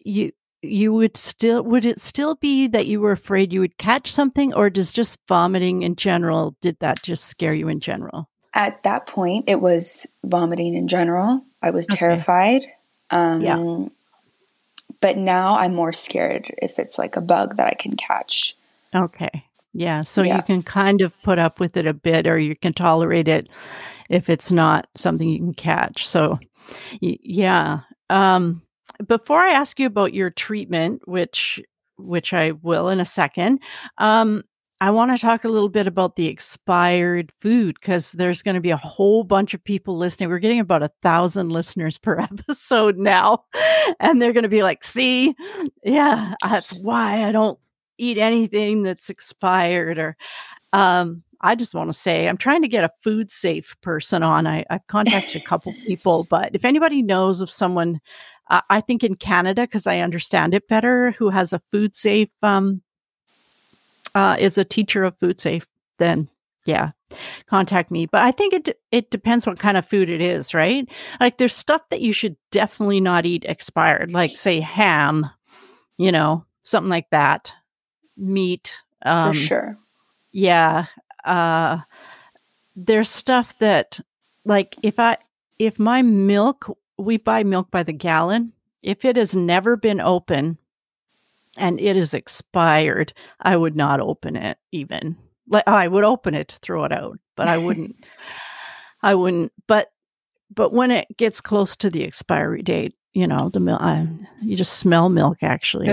you 0.00 0.32
you 0.62 0.92
would 0.92 1.16
still 1.16 1.62
would 1.62 1.86
it 1.86 2.00
still 2.00 2.34
be 2.34 2.66
that 2.66 2.86
you 2.88 3.00
were 3.00 3.12
afraid 3.12 3.52
you 3.52 3.60
would 3.60 3.78
catch 3.78 4.10
something, 4.10 4.52
or 4.54 4.68
does 4.68 4.92
just 4.92 5.20
vomiting 5.28 5.82
in 5.82 5.94
general 5.94 6.56
did 6.60 6.76
that 6.80 7.00
just 7.02 7.26
scare 7.26 7.54
you 7.54 7.68
in 7.68 7.78
general? 7.78 8.28
At 8.52 8.82
that 8.82 9.06
point, 9.06 9.44
it 9.48 9.60
was 9.60 10.06
vomiting 10.24 10.74
in 10.74 10.88
general. 10.88 11.44
I 11.62 11.70
was 11.70 11.86
Okay. 11.88 11.98
terrified. 11.98 12.62
Um, 13.10 13.42
Yeah. 13.42 13.86
But 15.00 15.18
now 15.18 15.58
I'm 15.58 15.74
more 15.74 15.92
scared 15.92 16.54
if 16.62 16.78
it's 16.78 16.98
like 16.98 17.16
a 17.16 17.20
bug 17.20 17.56
that 17.56 17.66
I 17.66 17.74
can 17.74 17.96
catch. 17.96 18.56
Okay. 18.94 19.44
Yeah. 19.76 20.02
So 20.02 20.22
Yeah. 20.22 20.36
you 20.36 20.42
can 20.42 20.62
kind 20.62 21.00
of 21.00 21.12
put 21.22 21.38
up 21.38 21.60
with 21.60 21.76
it 21.76 21.86
a 21.86 21.94
bit 21.94 22.26
or 22.26 22.38
you 22.38 22.56
can 22.56 22.72
tolerate 22.72 23.28
it 23.28 23.48
if 24.10 24.28
it's 24.30 24.50
not 24.50 24.88
something 24.94 25.28
you 25.28 25.38
can 25.38 25.54
catch. 25.54 26.06
So, 26.08 26.38
y- 27.02 27.18
yeah. 27.22 27.80
Um, 28.10 28.62
before 29.06 29.40
I 29.40 29.52
ask 29.52 29.78
you 29.78 29.86
about 29.86 30.14
your 30.14 30.30
treatment, 30.30 31.02
which 31.06 31.60
which 31.98 32.32
I 32.34 32.52
will 32.62 32.88
in 32.88 33.00
a 33.00 33.04
second, 33.06 33.60
um, 33.98 34.42
I 34.82 34.90
want 34.90 35.16
to 35.16 35.20
talk 35.20 35.44
a 35.44 35.48
little 35.48 35.70
bit 35.70 35.86
about 35.86 36.16
the 36.16 36.26
expired 36.26 37.32
food 37.40 37.76
because 37.80 38.12
there's 38.12 38.42
going 38.42 38.54
to 38.56 38.60
be 38.60 38.70
a 38.70 38.76
whole 38.76 39.24
bunch 39.24 39.54
of 39.54 39.64
people 39.64 39.96
listening. 39.96 40.28
We're 40.28 40.38
getting 40.38 40.60
about 40.60 40.82
a 40.82 40.90
thousand 41.02 41.50
listeners 41.50 41.96
per 41.96 42.20
episode 42.30 42.98
now, 42.98 43.44
and 44.00 44.20
they're 44.20 44.34
going 44.34 44.42
to 44.42 44.48
be 44.50 44.62
like, 44.62 44.84
"See, 44.84 45.34
yeah, 45.82 46.34
that's 46.42 46.72
why 46.82 47.24
I 47.26 47.32
don't 47.32 47.58
eat 47.98 48.18
anything 48.18 48.82
that's 48.82 49.10
expired." 49.10 49.98
Or, 49.98 50.16
um, 50.72 51.22
I 51.40 51.54
just 51.54 51.74
want 51.74 51.88
to 51.88 51.98
say, 51.98 52.28
I'm 52.28 52.36
trying 52.36 52.62
to 52.62 52.68
get 52.68 52.84
a 52.84 52.90
food 53.02 53.30
safe 53.30 53.76
person 53.82 54.22
on. 54.22 54.46
I, 54.46 54.64
I've 54.70 54.86
contacted 54.86 55.42
a 55.42 55.44
couple 55.44 55.72
people, 55.86 56.24
but 56.30 56.54
if 56.54 56.64
anybody 56.64 57.02
knows 57.02 57.40
of 57.40 57.50
someone, 57.50 58.00
uh, 58.48 58.62
I 58.70 58.80
think 58.80 59.04
in 59.04 59.16
Canada 59.16 59.62
because 59.62 59.86
I 59.86 60.00
understand 60.00 60.54
it 60.54 60.68
better, 60.68 61.12
who 61.12 61.30
has 61.30 61.52
a 61.52 61.62
food 61.70 61.94
safe 61.94 62.30
um, 62.42 62.82
uh, 64.14 64.36
is 64.38 64.58
a 64.58 64.64
teacher 64.64 65.04
of 65.04 65.18
food 65.18 65.40
safe, 65.40 65.66
then 65.98 66.28
yeah, 66.64 66.90
contact 67.46 67.90
me. 67.90 68.06
But 68.06 68.22
I 68.22 68.32
think 68.32 68.52
it 68.54 68.80
it 68.90 69.10
depends 69.10 69.46
what 69.46 69.58
kind 69.58 69.76
of 69.76 69.86
food 69.86 70.10
it 70.10 70.20
is, 70.20 70.54
right? 70.54 70.88
Like 71.20 71.38
there's 71.38 71.54
stuff 71.54 71.82
that 71.90 72.00
you 72.00 72.12
should 72.12 72.36
definitely 72.50 73.00
not 73.00 73.26
eat 73.26 73.44
expired, 73.46 74.12
like 74.12 74.30
say 74.30 74.60
ham, 74.60 75.26
you 75.98 76.10
know, 76.12 76.44
something 76.62 76.90
like 76.90 77.08
that, 77.10 77.52
meat. 78.16 78.74
Um, 79.02 79.32
for 79.32 79.38
sure. 79.38 79.78
yeah. 80.32 80.86
Uh, 81.24 81.80
there's 82.74 83.10
stuff 83.10 83.58
that, 83.58 83.98
like, 84.44 84.76
if 84.82 84.98
I 84.98 85.18
if 85.58 85.78
my 85.78 86.02
milk, 86.02 86.76
we 86.98 87.16
buy 87.16 87.42
milk 87.42 87.70
by 87.70 87.82
the 87.82 87.92
gallon. 87.92 88.52
If 88.82 89.04
it 89.04 89.16
has 89.16 89.34
never 89.34 89.76
been 89.76 90.00
open 90.00 90.58
and 91.58 91.80
it 91.80 91.96
is 91.96 92.14
expired, 92.14 93.12
I 93.40 93.56
would 93.56 93.76
not 93.76 94.00
open 94.00 94.36
it 94.36 94.58
even. 94.72 95.16
Like 95.48 95.66
I 95.66 95.88
would 95.88 96.04
open 96.04 96.34
it 96.34 96.48
to 96.48 96.56
throw 96.56 96.84
it 96.84 96.92
out, 96.92 97.18
but 97.36 97.48
I 97.48 97.58
wouldn't. 97.58 97.96
I 99.02 99.14
wouldn't. 99.14 99.52
But 99.66 99.90
but 100.54 100.72
when 100.72 100.90
it 100.90 101.08
gets 101.16 101.40
close 101.40 101.76
to 101.76 101.90
the 101.90 102.04
expiry 102.04 102.62
date, 102.62 102.94
you 103.14 103.26
know, 103.26 103.50
the 103.52 103.60
milk, 103.60 103.80
I, 103.80 104.06
you 104.42 104.56
just 104.56 104.74
smell 104.74 105.08
milk 105.08 105.38
actually. 105.42 105.88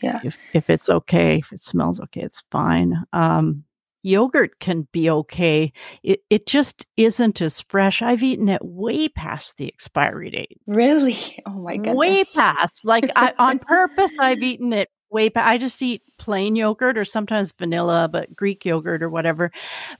Yeah. 0.00 0.20
if 0.24 0.38
if 0.54 0.70
it's 0.70 0.88
okay, 0.88 1.38
if 1.38 1.52
it 1.52 1.60
smells 1.60 2.00
okay, 2.00 2.22
it's 2.22 2.42
fine. 2.50 3.04
Um, 3.12 3.64
yogurt 4.02 4.58
can 4.60 4.88
be 4.92 5.10
okay. 5.10 5.72
It 6.02 6.20
it 6.30 6.46
just 6.46 6.86
isn't 6.96 7.40
as 7.40 7.60
fresh. 7.60 8.02
I've 8.02 8.22
eaten 8.22 8.48
it 8.48 8.64
way 8.64 9.08
past 9.08 9.56
the 9.56 9.68
expiry 9.68 10.30
date. 10.30 10.60
Really? 10.66 11.16
Oh 11.46 11.62
my 11.62 11.76
goodness. 11.76 11.96
Way 11.96 12.24
past. 12.36 12.84
Like 12.84 13.10
I, 13.16 13.32
on 13.38 13.58
purpose, 13.58 14.12
I've 14.18 14.42
eaten 14.42 14.72
it 14.72 14.88
way 15.10 15.30
past. 15.30 15.48
I 15.48 15.58
just 15.58 15.82
eat 15.82 16.02
plain 16.18 16.56
yogurt 16.56 16.96
or 16.98 17.04
sometimes 17.04 17.52
vanilla, 17.52 18.08
but 18.10 18.34
Greek 18.34 18.64
yogurt 18.64 19.02
or 19.02 19.10
whatever. 19.10 19.50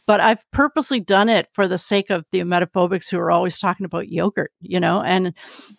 But 0.07 0.20
I've 0.20 0.49
purposely 0.53 1.01
done 1.01 1.29
it 1.29 1.49
for 1.53 1.68
the 1.68 1.79
sake 1.79 2.11
of 2.11 2.25
the 2.33 2.40
emetophobics 2.40 3.11
who 3.11 3.18
are 3.18 3.31
always 3.31 3.59
talking 3.59 3.87
about 3.87 4.09
yogurt, 4.09 4.53
you 4.61 4.81
know. 4.81 5.03
And 5.03 5.35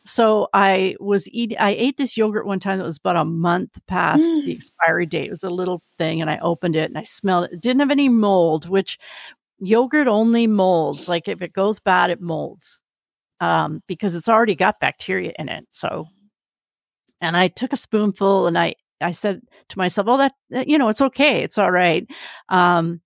so 0.06 0.48
I 0.54 0.96
was 1.00 1.30
eating. 1.30 1.58
I 1.60 1.72
ate 1.72 1.98
this 1.98 2.18
yogurt 2.18 2.46
one 2.46 2.60
time 2.60 2.78
that 2.80 2.84
was 2.86 2.98
about 2.98 3.16
a 3.18 3.26
month 3.26 3.80
past 3.88 4.28
Mm. 4.28 4.46
the 4.46 4.52
expiry 4.54 5.06
date. 5.06 5.28
It 5.28 5.30
was 5.32 5.44
a 5.44 5.50
little 5.50 5.82
thing, 5.98 6.22
and 6.22 6.30
I 6.30 6.38
opened 6.40 6.76
it 6.76 6.90
and 6.90 6.98
I 6.98 7.04
smelled 7.04 7.46
it. 7.46 7.54
It 7.54 7.62
didn't 7.62 7.80
have 7.82 7.92
any 7.92 8.10
mold, 8.10 8.68
which 8.70 9.00
yogurt 9.60 10.08
only 10.08 10.48
molds. 10.48 11.08
Like 11.08 11.28
if 11.28 11.42
it 11.42 11.54
goes 11.54 11.80
bad, 11.80 12.10
it 12.10 12.22
molds 12.22 12.80
um, 13.40 13.82
because 13.88 14.16
it's 14.16 14.30
already 14.30 14.56
got 14.56 14.80
bacteria 14.80 15.34
in 15.40 15.50
it. 15.50 15.66
So, 15.72 16.08
and 17.22 17.38
I 17.38 17.48
took 17.50 17.74
a 17.74 17.78
spoonful 17.78 18.48
and 18.48 18.58
I 18.58 18.76
I 19.02 19.12
said 19.12 19.42
to 19.70 19.78
myself, 19.78 20.08
"Oh, 20.10 20.18
that, 20.18 20.68
you 20.68 20.78
know, 20.78 20.90
it's 20.90 21.02
okay, 21.02 21.44
it's 21.44 21.58
all 21.58 21.72
right." 21.72 22.08
Um, 22.50 23.02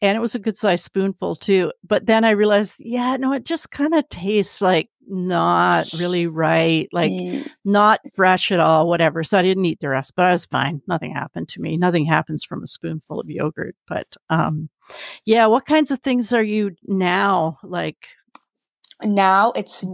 and 0.00 0.16
it 0.16 0.20
was 0.20 0.34
a 0.34 0.38
good 0.38 0.56
sized 0.56 0.84
spoonful 0.84 1.36
too. 1.36 1.72
But 1.86 2.06
then 2.06 2.24
I 2.24 2.30
realized, 2.30 2.76
yeah, 2.78 3.16
no, 3.16 3.32
it 3.32 3.44
just 3.44 3.70
kind 3.70 3.94
of 3.94 4.08
tastes 4.08 4.60
like 4.62 4.90
not 5.08 5.88
really 5.98 6.26
right, 6.26 6.88
like 6.92 7.10
Mm, 7.10 7.48
not 7.64 8.00
fresh 8.14 8.52
at 8.52 8.60
all, 8.60 8.88
whatever. 8.88 9.24
So 9.24 9.38
I 9.38 9.42
didn't 9.42 9.64
eat 9.64 9.80
the 9.80 9.88
rest, 9.88 10.12
but 10.14 10.26
I 10.26 10.32
was 10.32 10.46
fine. 10.46 10.82
Nothing 10.86 11.12
happened 11.14 11.48
to 11.50 11.60
me. 11.60 11.76
Nothing 11.76 12.04
happens 12.06 12.44
from 12.44 12.62
a 12.62 12.66
spoonful 12.66 13.20
of 13.20 13.30
yogurt. 13.30 13.74
But 13.88 14.16
um, 14.30 14.68
yeah, 15.24 15.46
what 15.46 15.66
kinds 15.66 15.90
of 15.90 16.00
things 16.00 16.32
are 16.32 16.42
you 16.42 16.72
now 16.86 17.58
like? 17.62 18.06
now 19.02 19.52
it's 19.52 19.84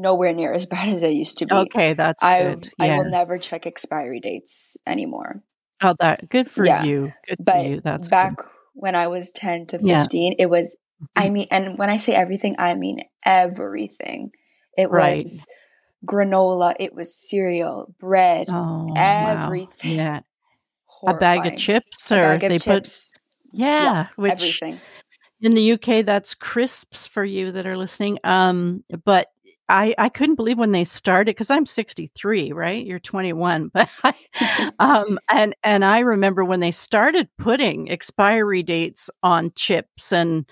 nowhere 0.00 0.32
near 0.32 0.52
as 0.52 0.66
bad 0.74 0.88
as 0.88 1.02
it 1.02 1.12
used 1.12 1.38
to 1.38 1.46
be. 1.46 1.52
Okay, 1.52 1.94
that's 1.94 2.22
I 2.22 2.38
good. 2.42 2.72
I 2.78 2.92
will 2.92 3.10
never 3.10 3.38
check 3.38 3.66
expiry 3.66 4.20
dates 4.20 4.76
anymore. 4.86 5.42
Oh, 5.82 5.94
that 6.00 6.28
good 6.28 6.50
for 6.50 6.66
Yeah, 6.66 6.82
you. 6.84 7.12
Good 7.28 7.38
for 7.38 7.44
But 7.44 7.66
you. 7.66 7.80
That's 7.84 8.08
back 8.08 8.36
good. 8.36 8.44
when 8.74 8.94
I 8.96 9.06
was 9.06 9.30
10 9.32 9.66
to 9.68 9.78
Yeah. 9.80 10.02
15, 10.02 10.34
it 10.38 10.50
was 10.50 10.76
I 11.16 11.28
Mhm. 11.28 11.32
mean 11.32 11.46
and 11.50 11.78
when 11.78 11.90
I 11.90 11.96
say 11.96 12.14
everything, 12.14 12.56
I 12.58 12.74
mean 12.74 13.00
everything. 13.24 14.32
It 14.76 14.90
Right. 14.90 15.18
was 15.24 15.46
granola, 16.06 16.74
it 16.80 16.94
was 16.94 17.14
cereal, 17.14 17.94
bread, 17.98 18.48
Oh, 18.50 18.86
wow. 18.92 18.96
everything. 18.96 19.96
Yeah, 19.96 20.20
a 21.06 21.14
bag 21.14 21.46
of 21.46 21.56
horrifying. 21.56 21.58
chips, 21.58 22.10
A 22.10 22.16
or 22.16 22.22
bag 22.22 22.44
of 22.44 22.50
they 22.50 22.58
chips, 22.58 23.10
put 23.12 23.18
yeah, 23.52 24.06
which 24.16 24.32
everything. 24.32 24.80
in 25.40 25.54
the 25.54 25.72
UK 25.74 26.02
that's 26.04 26.34
crisps 26.34 27.06
for 27.06 27.24
you 27.24 27.52
that 27.52 27.66
are 27.66 27.76
listening. 27.76 28.18
Um, 28.24 28.84
but 29.04 29.28
I 29.68 29.94
I 29.98 30.08
couldn't 30.08 30.36
believe 30.36 30.58
when 30.58 30.72
they 30.72 30.84
started 30.84 31.32
because 31.36 31.50
I'm 31.50 31.66
63, 31.66 32.52
right? 32.52 32.84
You're 32.84 32.98
21, 32.98 33.68
but 33.74 33.88
I, 34.02 34.72
um, 34.78 35.18
and 35.30 35.54
and 35.62 35.84
I 35.84 36.00
remember 36.00 36.44
when 36.44 36.60
they 36.60 36.70
started 36.70 37.28
putting 37.38 37.90
expiry 37.90 38.62
dates 38.62 39.10
on 39.22 39.52
chips 39.54 40.12
and 40.12 40.46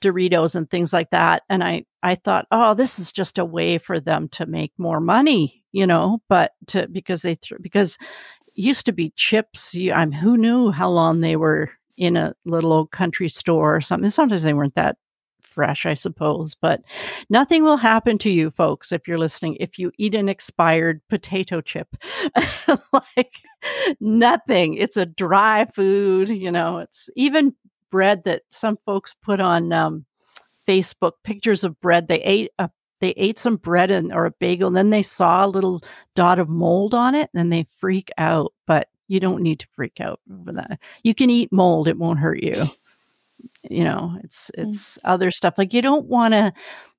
Doritos 0.00 0.54
and 0.54 0.68
things 0.70 0.92
like 0.92 1.10
that, 1.10 1.42
and 1.48 1.62
I 1.64 1.84
I 2.02 2.16
thought, 2.16 2.46
oh, 2.50 2.74
this 2.74 2.98
is 2.98 3.12
just 3.12 3.38
a 3.38 3.44
way 3.44 3.78
for 3.78 4.00
them 4.00 4.28
to 4.30 4.46
make 4.46 4.72
more 4.78 5.00
money, 5.00 5.64
you 5.72 5.86
know, 5.86 6.20
but 6.28 6.52
to 6.68 6.88
because 6.88 7.22
they 7.22 7.36
th- 7.36 7.60
because 7.60 7.98
used 8.54 8.86
to 8.86 8.92
be 8.92 9.12
chips. 9.16 9.74
You, 9.74 9.92
I'm 9.92 10.12
who 10.12 10.36
knew 10.36 10.70
how 10.70 10.90
long 10.90 11.20
they 11.20 11.36
were 11.36 11.68
in 11.96 12.16
a 12.16 12.34
little 12.44 12.72
old 12.72 12.90
country 12.90 13.28
store 13.28 13.76
or 13.76 13.80
something. 13.80 14.10
Sometimes 14.10 14.42
they 14.42 14.54
weren't 14.54 14.74
that 14.74 14.96
fresh, 15.52 15.86
I 15.86 15.94
suppose, 15.94 16.54
but 16.54 16.82
nothing 17.28 17.62
will 17.62 17.76
happen 17.76 18.18
to 18.18 18.30
you 18.30 18.50
folks 18.50 18.92
if 18.92 19.06
you're 19.06 19.18
listening 19.18 19.56
if 19.60 19.78
you 19.78 19.92
eat 19.98 20.14
an 20.14 20.28
expired 20.28 21.00
potato 21.08 21.60
chip. 21.60 21.88
like 22.92 23.42
nothing. 24.00 24.74
It's 24.74 24.96
a 24.96 25.06
dry 25.06 25.66
food, 25.74 26.28
you 26.28 26.50
know, 26.50 26.78
it's 26.78 27.10
even 27.16 27.54
bread 27.90 28.24
that 28.24 28.42
some 28.48 28.78
folks 28.84 29.14
put 29.22 29.40
on 29.40 29.72
um, 29.72 30.04
Facebook 30.66 31.12
pictures 31.22 31.64
of 31.64 31.80
bread. 31.80 32.08
They 32.08 32.20
ate 32.22 32.50
a 32.58 32.70
they 33.00 33.10
ate 33.10 33.36
some 33.36 33.56
bread 33.56 33.90
and 33.90 34.12
or 34.12 34.26
a 34.26 34.30
bagel 34.30 34.68
and 34.68 34.76
then 34.76 34.90
they 34.90 35.02
saw 35.02 35.44
a 35.44 35.48
little 35.48 35.82
dot 36.14 36.38
of 36.38 36.48
mold 36.48 36.94
on 36.94 37.16
it 37.16 37.30
and 37.34 37.52
they 37.52 37.66
freak 37.78 38.10
out. 38.16 38.52
But 38.66 38.88
you 39.08 39.20
don't 39.20 39.42
need 39.42 39.60
to 39.60 39.66
freak 39.72 40.00
out 40.00 40.20
over 40.32 40.52
that. 40.52 40.78
You 41.02 41.14
can 41.14 41.28
eat 41.28 41.52
mold, 41.52 41.88
it 41.88 41.98
won't 41.98 42.20
hurt 42.20 42.42
you. 42.42 42.54
You 43.68 43.84
know, 43.84 44.18
it's 44.22 44.50
mm. 44.56 44.68
it's 44.68 44.96
mm. 44.96 45.00
other 45.04 45.30
stuff. 45.30 45.54
Like 45.56 45.74
you 45.74 45.82
don't 45.82 46.06
want 46.06 46.32
to 46.32 46.52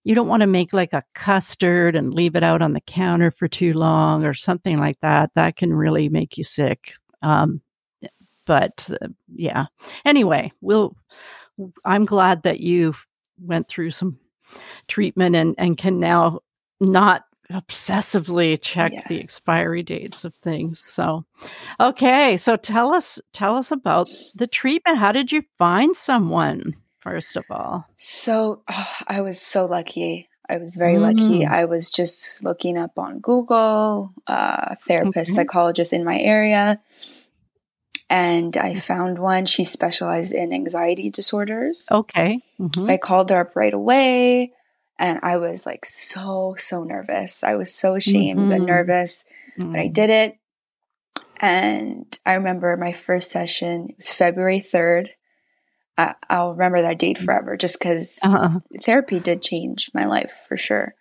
you 0.03 0.15
don't 0.15 0.27
want 0.27 0.41
to 0.41 0.47
make 0.47 0.73
like 0.73 0.93
a 0.93 1.03
custard 1.13 1.95
and 1.95 2.13
leave 2.13 2.35
it 2.35 2.43
out 2.43 2.61
on 2.61 2.73
the 2.73 2.81
counter 2.81 3.31
for 3.31 3.47
too 3.47 3.73
long 3.73 4.25
or 4.25 4.33
something 4.33 4.77
like 4.77 4.99
that. 5.01 5.31
That 5.35 5.55
can 5.55 5.73
really 5.73 6.09
make 6.09 6.37
you 6.37 6.43
sick. 6.43 6.93
Um, 7.21 7.61
but 8.45 8.89
uh, 9.01 9.07
yeah. 9.35 9.65
Anyway, 10.05 10.51
we'll. 10.61 10.95
I'm 11.85 12.05
glad 12.05 12.43
that 12.43 12.59
you 12.61 12.95
went 13.39 13.67
through 13.67 13.91
some 13.91 14.17
treatment 14.87 15.35
and 15.35 15.55
and 15.57 15.77
can 15.77 15.99
now 15.99 16.39
not 16.79 17.23
obsessively 17.53 18.59
check 18.61 18.91
yeah. 18.93 19.07
the 19.07 19.19
expiry 19.19 19.83
dates 19.83 20.25
of 20.25 20.35
things. 20.35 20.79
So, 20.79 21.25
okay, 21.79 22.37
so 22.37 22.55
tell 22.55 22.93
us 22.93 23.21
tell 23.31 23.55
us 23.55 23.71
about 23.71 24.09
the 24.35 24.47
treatment. 24.47 24.97
How 24.97 25.11
did 25.11 25.31
you 25.31 25.43
find 25.57 25.95
someone 25.95 26.75
first 26.99 27.35
of 27.35 27.45
all? 27.49 27.85
So, 27.97 28.63
oh, 28.69 28.93
I 29.07 29.21
was 29.21 29.39
so 29.39 29.65
lucky. 29.65 30.29
I 30.49 30.57
was 30.57 30.75
very 30.75 30.97
mm. 30.97 31.01
lucky. 31.01 31.45
I 31.45 31.65
was 31.65 31.89
just 31.89 32.43
looking 32.43 32.77
up 32.77 32.97
on 32.97 33.19
Google, 33.19 34.13
uh, 34.27 34.75
therapist, 34.85 35.31
okay. 35.31 35.35
psychologist 35.35 35.93
in 35.93 36.03
my 36.03 36.19
area. 36.19 36.81
And 38.09 38.55
I 38.57 38.75
found 38.75 39.19
one. 39.19 39.45
She 39.45 39.63
specialized 39.63 40.33
in 40.33 40.53
anxiety 40.53 41.09
disorders. 41.09 41.87
Okay. 41.91 42.41
Mm-hmm. 42.59 42.89
I 42.89 42.97
called 42.97 43.29
her 43.29 43.39
up 43.39 43.55
right 43.55 43.73
away. 43.73 44.53
And 44.99 45.19
I 45.23 45.37
was 45.37 45.65
like 45.65 45.85
so, 45.85 46.55
so 46.57 46.83
nervous. 46.83 47.43
I 47.43 47.55
was 47.55 47.73
so 47.73 47.95
ashamed 47.95 48.39
mm-hmm. 48.39 48.51
and 48.51 48.65
nervous, 48.65 49.25
mm-hmm. 49.57 49.71
but 49.71 49.79
I 49.79 49.87
mm. 49.87 49.93
did 49.93 50.09
it. 50.09 50.37
And 51.37 52.19
I 52.25 52.35
remember 52.35 52.77
my 52.77 52.91
first 52.91 53.31
session, 53.31 53.89
it 53.89 53.95
was 53.97 54.09
February 54.09 54.59
3rd. 54.59 55.09
I, 55.97 56.15
will 56.29 56.53
remember 56.53 56.81
that 56.81 56.99
date 56.99 57.17
mm. 57.17 57.25
forever 57.25 57.57
just 57.57 57.79
because 57.79 58.19
uh-huh. 58.23 58.59
therapy 58.81 59.19
did 59.19 59.41
change 59.41 59.91
my 59.93 60.05
life 60.05 60.45
for 60.47 60.57
sure. 60.57 60.95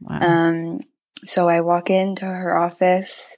Wow. 0.00 0.18
Um, 0.20 0.80
so 1.24 1.48
I 1.48 1.60
walk 1.60 1.90
into 1.90 2.24
her 2.24 2.56
office. 2.56 3.36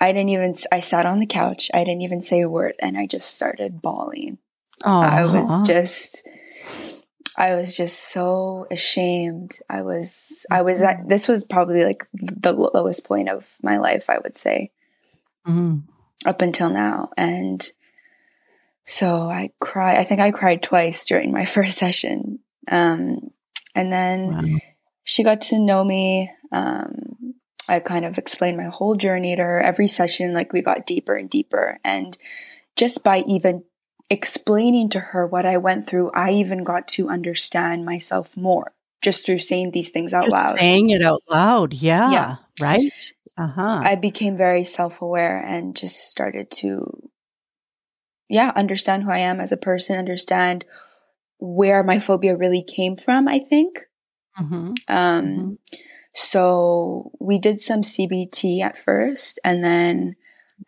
I 0.00 0.12
didn't 0.12 0.30
even, 0.30 0.54
I 0.72 0.80
sat 0.80 1.04
on 1.04 1.20
the 1.20 1.26
couch. 1.26 1.70
I 1.74 1.84
didn't 1.84 2.02
even 2.02 2.22
say 2.22 2.40
a 2.40 2.48
word 2.48 2.74
and 2.78 2.96
I 2.96 3.06
just 3.06 3.34
started 3.34 3.82
bawling. 3.82 4.38
Aww. 4.82 5.04
I 5.04 5.24
was 5.26 5.60
just, 5.66 6.26
I 7.40 7.54
was 7.54 7.74
just 7.74 8.12
so 8.12 8.66
ashamed. 8.70 9.60
I 9.70 9.80
was, 9.80 10.44
I 10.50 10.60
was 10.60 10.82
at, 10.82 10.98
mm-hmm. 10.98 11.08
this 11.08 11.26
was 11.26 11.42
probably 11.42 11.84
like 11.84 12.04
the 12.12 12.52
lowest 12.52 13.06
point 13.06 13.30
of 13.30 13.56
my 13.62 13.78
life, 13.78 14.10
I 14.10 14.18
would 14.18 14.36
say, 14.36 14.72
mm-hmm. 15.48 15.78
up 16.26 16.42
until 16.42 16.68
now. 16.68 17.08
And 17.16 17.66
so 18.84 19.22
I 19.22 19.52
cried, 19.58 19.96
I 19.96 20.04
think 20.04 20.20
I 20.20 20.32
cried 20.32 20.62
twice 20.62 21.06
during 21.06 21.32
my 21.32 21.44
first 21.46 21.78
session. 21.78 22.40
Um, 22.68 23.30
and 23.74 23.90
then 23.90 24.26
wow. 24.26 24.58
she 25.04 25.22
got 25.22 25.40
to 25.42 25.58
know 25.58 25.82
me. 25.82 26.30
Um, 26.52 27.36
I 27.70 27.80
kind 27.80 28.04
of 28.04 28.18
explained 28.18 28.58
my 28.58 28.64
whole 28.64 28.96
journey 28.96 29.34
to 29.34 29.42
her. 29.42 29.62
Every 29.62 29.86
session, 29.86 30.34
like 30.34 30.52
we 30.52 30.60
got 30.60 30.84
deeper 30.84 31.14
and 31.14 31.30
deeper. 31.30 31.78
And 31.84 32.18
just 32.76 33.02
by 33.02 33.24
even 33.26 33.64
explaining 34.10 34.88
to 34.90 35.00
her 35.00 35.26
what 35.26 35.46
I 35.46 35.56
went 35.56 35.86
through, 35.86 36.10
I 36.10 36.32
even 36.32 36.64
got 36.64 36.88
to 36.88 37.08
understand 37.08 37.84
myself 37.84 38.36
more 38.36 38.72
just 39.00 39.24
through 39.24 39.38
saying 39.38 39.70
these 39.70 39.90
things 39.90 40.12
out 40.12 40.24
just 40.24 40.32
loud. 40.32 40.58
Saying 40.58 40.90
it 40.90 41.02
out 41.02 41.22
loud. 41.30 41.72
Yeah. 41.72 42.10
Yeah. 42.10 42.36
Right. 42.60 43.12
Uh 43.38 43.46
huh. 43.46 43.80
I 43.82 43.96
became 43.96 44.36
very 44.36 44.64
self 44.64 45.00
aware 45.00 45.38
and 45.38 45.74
just 45.74 46.10
started 46.10 46.50
to, 46.50 47.08
yeah, 48.28 48.52
understand 48.54 49.04
who 49.04 49.10
I 49.10 49.18
am 49.18 49.40
as 49.40 49.52
a 49.52 49.56
person, 49.56 49.98
understand 49.98 50.64
where 51.38 51.82
my 51.82 51.98
phobia 51.98 52.36
really 52.36 52.62
came 52.62 52.96
from, 52.96 53.26
I 53.26 53.38
think. 53.38 53.86
Mm-hmm. 54.38 54.72
Um, 54.88 55.24
mm-hmm. 55.24 55.52
So 56.12 57.12
we 57.18 57.38
did 57.38 57.60
some 57.60 57.80
CBT 57.82 58.60
at 58.60 58.76
first, 58.76 59.38
and 59.44 59.64
then 59.64 60.16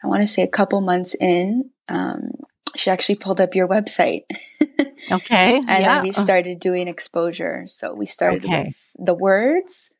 I 0.02 0.06
want 0.06 0.22
to 0.22 0.26
say 0.26 0.42
a 0.42 0.48
couple 0.48 0.80
months 0.80 1.14
in, 1.14 1.70
um, 1.88 2.30
she 2.76 2.90
actually 2.90 3.16
pulled 3.16 3.40
up 3.40 3.54
your 3.54 3.68
website. 3.68 4.24
okay. 5.12 5.56
and 5.56 5.66
yeah. 5.66 5.80
then 5.80 6.02
we 6.02 6.12
started 6.12 6.58
doing 6.58 6.88
exposure. 6.88 7.64
So 7.66 7.94
we 7.94 8.06
started 8.06 8.44
okay. 8.44 8.64
with 8.66 9.06
the 9.06 9.14
words. 9.14 9.92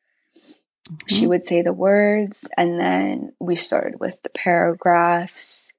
Mm-hmm. 0.87 1.15
She 1.15 1.27
would 1.27 1.45
say 1.45 1.61
the 1.61 1.73
words, 1.73 2.47
and 2.57 2.79
then 2.79 3.33
we 3.39 3.55
started 3.55 3.99
with 3.99 4.21
the 4.23 4.29
paragraphs. 4.29 5.71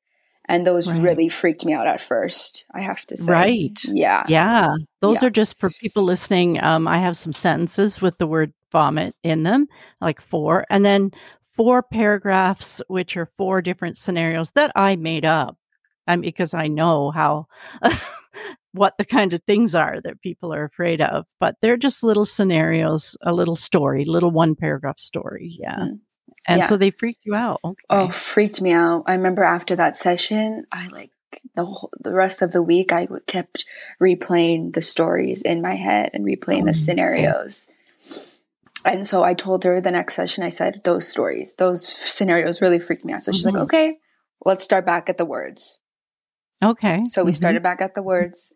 And 0.46 0.66
those 0.66 0.90
right. 0.90 1.02
really 1.02 1.30
freaked 1.30 1.64
me 1.64 1.72
out 1.72 1.87
at 1.87 2.02
first, 2.02 2.66
I 2.74 2.83
have 2.83 3.02
to 3.07 3.16
say. 3.16 3.33
Right. 3.33 3.80
Yeah. 3.85 4.24
Yeah. 4.28 4.74
Those 5.00 5.22
yeah. 5.22 5.28
are 5.28 5.30
just 5.30 5.59
for 5.59 5.70
people 5.70 6.02
listening. 6.02 6.62
Um, 6.62 6.87
I 6.87 6.98
have 6.98 7.16
some 7.16 7.33
sentences 7.33 8.02
with 8.02 8.18
the 8.18 8.26
word 8.26 8.52
vomit 8.70 9.14
in 9.22 9.42
them, 9.42 9.68
like 10.02 10.20
four, 10.20 10.66
and 10.68 10.85
then 10.85 11.12
four 11.40 11.83
paragraphs, 11.83 12.83
which 12.88 13.16
are 13.16 13.24
four 13.24 13.62
different 13.62 13.96
scenarios 13.96 14.50
that 14.50 14.70
I 14.74 14.96
made 14.96 15.24
up 15.24 15.57
um, 16.06 16.20
because 16.20 16.54
I 16.54 16.68
know 16.68 17.10
how 17.10 17.46
what 18.72 18.94
the 18.98 19.04
kinds 19.04 19.32
of 19.32 19.42
things 19.44 19.74
are 19.74 20.00
that 20.00 20.20
people 20.20 20.52
are 20.52 20.64
afraid 20.64 21.00
of. 21.00 21.26
But 21.40 21.56
they're 21.62 21.76
just 21.76 22.02
little 22.02 22.26
scenarios, 22.26 23.16
a 23.22 23.32
little 23.32 23.56
story, 23.56 24.04
little 24.04 24.30
one 24.30 24.54
paragraph 24.54 24.98
story. 24.98 25.56
Yeah. 25.60 25.76
Mm. 25.76 26.00
And 26.46 26.58
yeah. 26.58 26.66
so 26.66 26.76
they 26.76 26.90
freaked 26.90 27.24
you 27.24 27.34
out. 27.34 27.58
Okay. 27.64 27.84
Oh, 27.88 28.10
freaked 28.10 28.60
me 28.60 28.72
out. 28.72 29.04
I 29.06 29.14
remember 29.14 29.44
after 29.44 29.76
that 29.76 29.96
session, 29.96 30.66
I 30.70 30.88
like 30.88 31.10
the 31.54 31.64
whole, 31.64 31.90
the 32.00 32.14
rest 32.14 32.42
of 32.42 32.52
the 32.52 32.62
week 32.62 32.92
I 32.92 33.08
kept 33.26 33.64
replaying 34.00 34.74
the 34.74 34.82
stories 34.82 35.40
in 35.42 35.62
my 35.62 35.74
head 35.74 36.10
and 36.12 36.24
replaying 36.24 36.62
oh, 36.62 36.66
the 36.66 36.74
scenarios. 36.74 37.66
And 38.84 39.06
so 39.06 39.24
I 39.24 39.32
told 39.32 39.64
her 39.64 39.80
the 39.80 39.90
next 39.90 40.14
session, 40.14 40.44
I 40.44 40.50
said, 40.50 40.82
those 40.84 41.08
stories, 41.08 41.54
those 41.54 41.86
scenarios 41.86 42.60
really 42.60 42.78
freaked 42.78 43.04
me 43.04 43.14
out. 43.14 43.22
So 43.22 43.32
she's 43.32 43.46
mm-hmm. 43.46 43.56
like, 43.56 43.64
okay, 43.64 43.98
let's 44.44 44.62
start 44.62 44.84
back 44.84 45.08
at 45.08 45.16
the 45.16 45.24
words. 45.24 45.80
Okay. 46.62 47.02
So 47.02 47.24
we 47.24 47.30
mm-hmm. 47.30 47.36
started 47.36 47.62
back 47.62 47.80
at 47.80 47.94
the 47.94 48.02
words, 48.02 48.52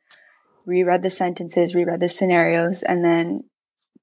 reread 0.66 1.02
the 1.02 1.10
sentences, 1.10 1.74
reread 1.74 2.00
the 2.00 2.08
scenarios, 2.08 2.82
and 2.82 3.04
then 3.04 3.44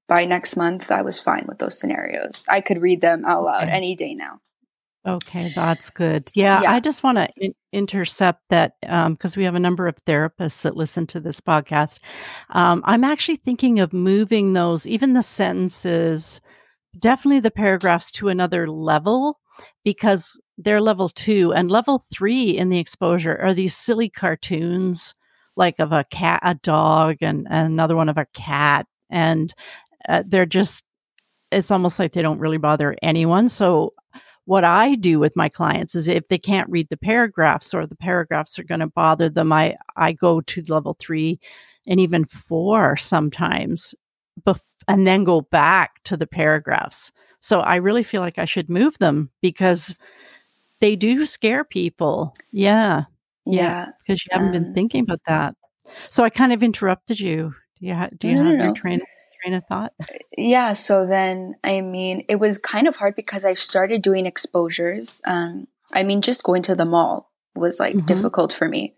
by 0.08 0.24
next 0.24 0.56
month, 0.56 0.90
I 0.90 1.02
was 1.02 1.20
fine 1.20 1.46
with 1.48 1.58
those 1.58 1.78
scenarios. 1.78 2.44
I 2.48 2.60
could 2.60 2.80
read 2.80 3.00
them 3.00 3.24
out 3.24 3.44
loud 3.44 3.64
okay. 3.64 3.72
any 3.72 3.96
day 3.96 4.14
now. 4.14 4.40
Okay, 5.06 5.50
that's 5.54 5.90
good. 5.90 6.32
Yeah, 6.34 6.62
yeah. 6.62 6.72
I 6.72 6.80
just 6.80 7.04
want 7.04 7.18
to 7.18 7.28
in- 7.36 7.54
intercept 7.72 8.42
that 8.50 8.72
because 8.80 9.36
um, 9.36 9.38
we 9.38 9.44
have 9.44 9.54
a 9.54 9.60
number 9.60 9.86
of 9.86 9.96
therapists 10.04 10.62
that 10.62 10.76
listen 10.76 11.06
to 11.08 11.20
this 11.20 11.40
podcast. 11.40 12.00
Um, 12.50 12.82
I'm 12.84 13.04
actually 13.04 13.36
thinking 13.36 13.78
of 13.78 13.92
moving 13.92 14.52
those, 14.52 14.86
even 14.86 15.12
the 15.12 15.22
sentences, 15.22 16.40
definitely 16.98 17.40
the 17.40 17.52
paragraphs 17.52 18.10
to 18.12 18.28
another 18.28 18.68
level 18.68 19.38
because 19.84 20.40
they're 20.58 20.80
level 20.80 21.08
two 21.08 21.52
and 21.52 21.70
level 21.70 22.02
three 22.12 22.56
in 22.56 22.68
the 22.68 22.78
exposure 22.78 23.38
are 23.40 23.54
these 23.54 23.76
silly 23.76 24.08
cartoons 24.08 25.14
like 25.56 25.78
of 25.78 25.92
a 25.92 26.04
cat, 26.10 26.40
a 26.44 26.54
dog, 26.54 27.16
and, 27.20 27.46
and 27.50 27.66
another 27.66 27.96
one 27.96 28.08
of 28.08 28.18
a 28.18 28.26
cat. 28.34 28.86
And 29.10 29.52
uh, 30.08 30.22
they're 30.26 30.46
just, 30.46 30.84
it's 31.50 31.70
almost 31.70 31.98
like 31.98 32.12
they 32.12 32.22
don't 32.22 32.38
really 32.38 32.58
bother 32.58 32.96
anyone. 33.02 33.48
So, 33.48 33.94
what 34.44 34.62
I 34.62 34.94
do 34.94 35.18
with 35.18 35.34
my 35.34 35.48
clients 35.48 35.96
is 35.96 36.06
if 36.06 36.28
they 36.28 36.38
can't 36.38 36.70
read 36.70 36.86
the 36.88 36.96
paragraphs 36.96 37.74
or 37.74 37.84
the 37.84 37.96
paragraphs 37.96 38.60
are 38.60 38.64
going 38.64 38.78
to 38.78 38.86
bother 38.86 39.28
them, 39.28 39.52
I, 39.52 39.76
I 39.96 40.12
go 40.12 40.40
to 40.40 40.62
level 40.68 40.96
three 41.00 41.40
and 41.84 41.98
even 41.98 42.24
four 42.24 42.96
sometimes, 42.96 43.92
bef- 44.46 44.60
and 44.86 45.04
then 45.04 45.24
go 45.24 45.40
back 45.40 46.00
to 46.04 46.16
the 46.16 46.28
paragraphs. 46.28 47.10
So 47.40 47.60
I 47.60 47.76
really 47.76 48.02
feel 48.02 48.20
like 48.20 48.38
I 48.38 48.44
should 48.44 48.68
move 48.68 48.98
them 48.98 49.30
because 49.40 49.96
they 50.80 50.96
do 50.96 51.26
scare 51.26 51.64
people. 51.64 52.32
Yeah. 52.50 53.04
Yeah. 53.44 53.90
Because 54.00 54.24
you 54.24 54.30
haven't 54.32 54.48
um, 54.48 54.52
been 54.52 54.74
thinking 54.74 55.02
about 55.02 55.20
that. 55.26 55.54
So 56.10 56.24
I 56.24 56.30
kind 56.30 56.52
of 56.52 56.62
interrupted 56.62 57.20
you. 57.20 57.54
Do 57.80 57.86
you, 57.86 57.94
ha- 57.94 58.08
do 58.18 58.28
you 58.28 58.34
no, 58.34 58.44
have 58.50 58.58
no, 58.58 58.64
your 58.64 58.74
train, 58.74 59.00
train 59.42 59.54
of 59.54 59.64
thought? 59.68 59.92
Yeah. 60.36 60.72
So 60.72 61.06
then, 61.06 61.54
I 61.62 61.80
mean, 61.80 62.24
it 62.28 62.36
was 62.36 62.58
kind 62.58 62.88
of 62.88 62.96
hard 62.96 63.14
because 63.14 63.44
I 63.44 63.54
started 63.54 64.02
doing 64.02 64.26
exposures. 64.26 65.20
Um, 65.24 65.68
I 65.94 66.02
mean, 66.02 66.22
just 66.22 66.42
going 66.42 66.62
to 66.62 66.74
the 66.74 66.84
mall 66.84 67.30
was 67.54 67.78
like 67.78 67.94
Mhm. 67.94 68.06
difficult 68.06 68.52
for 68.52 68.68
me. 68.68 68.94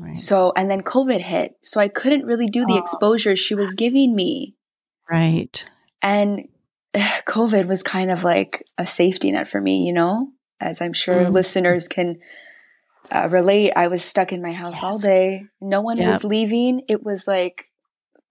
Right. 0.00 0.16
So, 0.16 0.52
and 0.56 0.70
then 0.70 0.82
COVID 0.82 1.20
hit. 1.20 1.56
So 1.62 1.78
I 1.80 1.88
couldn't 1.88 2.24
really 2.24 2.48
do 2.48 2.64
the 2.64 2.74
Oh. 2.74 2.78
exposure 2.78 3.36
she 3.36 3.54
was 3.54 3.74
giving 3.74 4.14
me. 4.16 4.56
Right. 5.10 5.62
And 6.00 6.48
COVID 7.26 7.66
was 7.66 7.82
kind 7.82 8.10
of 8.10 8.24
like 8.24 8.64
a 8.78 8.86
safety 8.86 9.32
net 9.32 9.48
for 9.48 9.60
me, 9.60 9.84
you 9.84 9.92
know, 9.92 10.28
as 10.60 10.80
I'm 10.80 10.92
sure 10.92 11.26
Mhm. 11.26 11.32
listeners 11.32 11.88
can 11.88 12.18
uh, 13.14 13.28
relate. 13.30 13.72
I 13.76 13.88
was 13.88 14.04
stuck 14.04 14.32
in 14.32 14.42
my 14.42 14.52
house 14.52 14.82
all 14.82 14.98
day. 14.98 15.48
No 15.60 15.80
one 15.82 15.98
Yep. 15.98 16.08
was 16.08 16.24
leaving. 16.24 16.82
It 16.88 17.02
was 17.04 17.26
like 17.26 17.66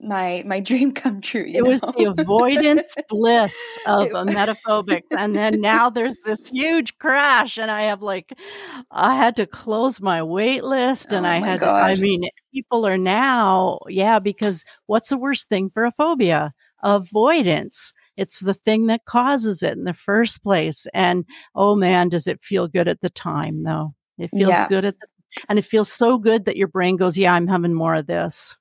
my 0.01 0.43
my 0.45 0.59
dream 0.69 0.91
come 0.93 1.21
true. 1.21 1.45
It 1.47 1.65
was 1.65 1.81
the 1.81 2.05
avoidance 2.05 2.95
bliss 3.09 3.55
of 3.85 4.07
It- 4.07 4.13
emetophobics. 4.13 5.03
And 5.17 5.35
then 5.35 5.61
now 5.61 5.89
there's 5.89 6.17
this 6.25 6.47
huge 6.49 6.97
crash, 6.99 7.57
and 7.57 7.71
I 7.71 7.83
have 7.83 8.01
like, 8.01 8.33
I 8.91 9.15
had 9.15 9.35
to 9.37 9.47
close 9.47 10.01
my 10.01 10.23
wait 10.23 10.63
list, 10.63 11.13
and 11.13 11.25
Oh 11.25 11.29
I 11.29 11.39
had, 11.39 11.59
to, 11.61 11.67
I 11.71 11.95
mean, 11.95 12.23
people 12.53 12.85
are 12.87 12.97
now, 12.97 13.79
yeah, 13.89 14.19
because 14.19 14.65
what's 14.87 15.09
the 15.09 15.17
worst 15.17 15.49
thing 15.49 15.69
for 15.71 15.85
a 15.85 15.91
phobia? 15.91 16.53
Avoidance. 16.83 17.93
It's 18.21 18.39
the 18.39 18.53
thing 18.53 18.85
that 18.87 19.05
causes 19.05 19.63
it 19.63 19.73
in 19.73 19.83
the 19.83 19.93
first 19.93 20.43
place. 20.43 20.87
And 20.93 21.25
oh 21.55 21.75
man, 21.75 22.09
does 22.09 22.27
it 22.27 22.41
feel 22.43 22.67
good 22.67 22.87
at 22.87 23.01
the 23.01 23.09
time, 23.09 23.63
though? 23.63 23.93
It 24.17 24.29
feels 24.31 24.49
Yeah. 24.49 24.67
good 24.67 24.85
at 24.85 24.95
the, 24.99 25.07
and 25.49 25.57
it 25.59 25.65
feels 25.65 25.91
so 25.91 26.17
good 26.17 26.45
that 26.45 26.57
your 26.57 26.67
brain 26.67 26.97
goes, 26.97 27.17
yeah, 27.17 27.33
I'm 27.33 27.47
having 27.47 27.73
more 27.73 27.95
of 27.95 28.05
this. 28.07 28.55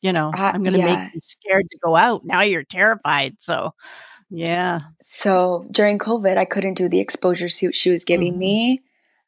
You 0.00 0.12
know, 0.12 0.30
I- 0.34 0.50
I'm 0.50 0.62
going 0.62 0.72
to 0.74 0.78
yeah. 0.78 1.04
make 1.04 1.14
you 1.14 1.20
scared 1.22 1.66
to 1.70 1.78
go 1.82 1.96
out. 1.96 2.22
Now 2.24 2.42
you're 2.42 2.64
terrified. 2.64 3.36
So, 3.40 3.72
yeah. 4.30 4.80
So 5.02 5.66
during 5.70 5.98
COVID, 5.98 6.36
I 6.36 6.44
couldn't 6.44 6.74
do 6.74 6.88
the 6.88 7.00
exposure 7.00 7.48
suit 7.48 7.74
she 7.74 7.90
was 7.90 8.04
giving 8.04 8.34
Mhm. 8.34 8.38
me. 8.38 8.82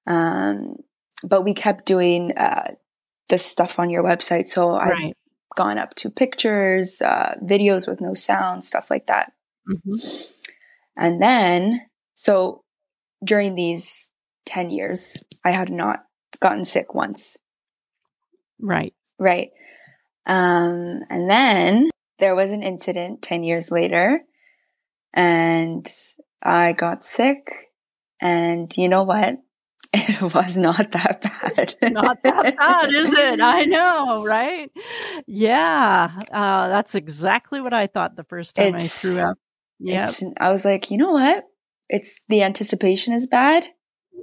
Um, 0.06 0.76
but 1.24 1.42
we 1.42 1.54
kept 1.54 1.86
doing 1.86 2.36
uh, 2.36 2.74
the 3.28 3.38
stuff 3.38 3.78
on 3.78 3.88
your 3.90 4.02
website. 4.04 4.48
So 4.48 4.74
I've 4.74 5.12
gone 5.56 5.78
up 5.78 5.94
to 5.96 6.10
pictures, 6.10 7.00
uh, 7.00 7.36
videos 7.42 7.88
with 7.88 8.00
no 8.00 8.12
sound, 8.14 8.64
stuff 8.64 8.90
like 8.90 9.06
that. 9.06 9.32
Hmm 9.66 9.96
And 10.96 11.20
then, 11.20 11.82
so 12.14 12.62
during 13.24 13.54
these 13.54 14.10
10 14.46 14.70
years, 14.70 15.22
I 15.44 15.50
had 15.50 15.70
not 15.70 16.04
gotten 16.40 16.64
sick 16.64 16.94
once, 16.94 17.36
Right. 18.60 18.94
right? 19.18 19.50
Um, 20.26 21.00
and 21.10 21.28
then 21.30 21.90
there 22.18 22.34
was 22.34 22.50
an 22.50 22.62
incident 22.62 23.22
10 23.22 23.44
years 23.44 23.70
later, 23.70 24.20
and 25.14 25.86
I 26.42 26.72
got 26.72 27.04
sick. 27.04 27.70
And 28.20 28.74
you 28.76 28.88
know 28.88 29.02
what? 29.02 29.36
It 29.94 30.20
was 30.34 30.56
not 30.58 30.90
that 30.92 31.20
bad. 31.22 31.74
Not 31.92 32.18
that 32.24 32.56
bad, 32.56 32.90
is 32.92 33.12
it? 33.12 33.40
I 33.40 33.64
know, 33.66 34.24
right? 34.24 34.70
Yeah. 35.26 36.10
Uh, 36.32 36.68
that's 36.68 36.94
exactly 36.94 37.60
what 37.60 37.72
I 37.72 37.86
thought 37.86 38.16
the 38.16 38.24
first 38.24 38.56
time 38.56 38.74
It's- 38.74 38.84
I 38.84 38.88
threw 39.08 39.20
up. 39.20 39.38
Yeah. 39.78 40.02
It's, 40.02 40.22
I 40.40 40.50
was 40.50 40.64
like, 40.64 40.90
you 40.90 40.98
know 40.98 41.12
what? 41.12 41.44
It's 41.88 42.20
the 42.28 42.42
anticipation 42.42 43.12
is 43.14 43.26
bad. 43.26 43.66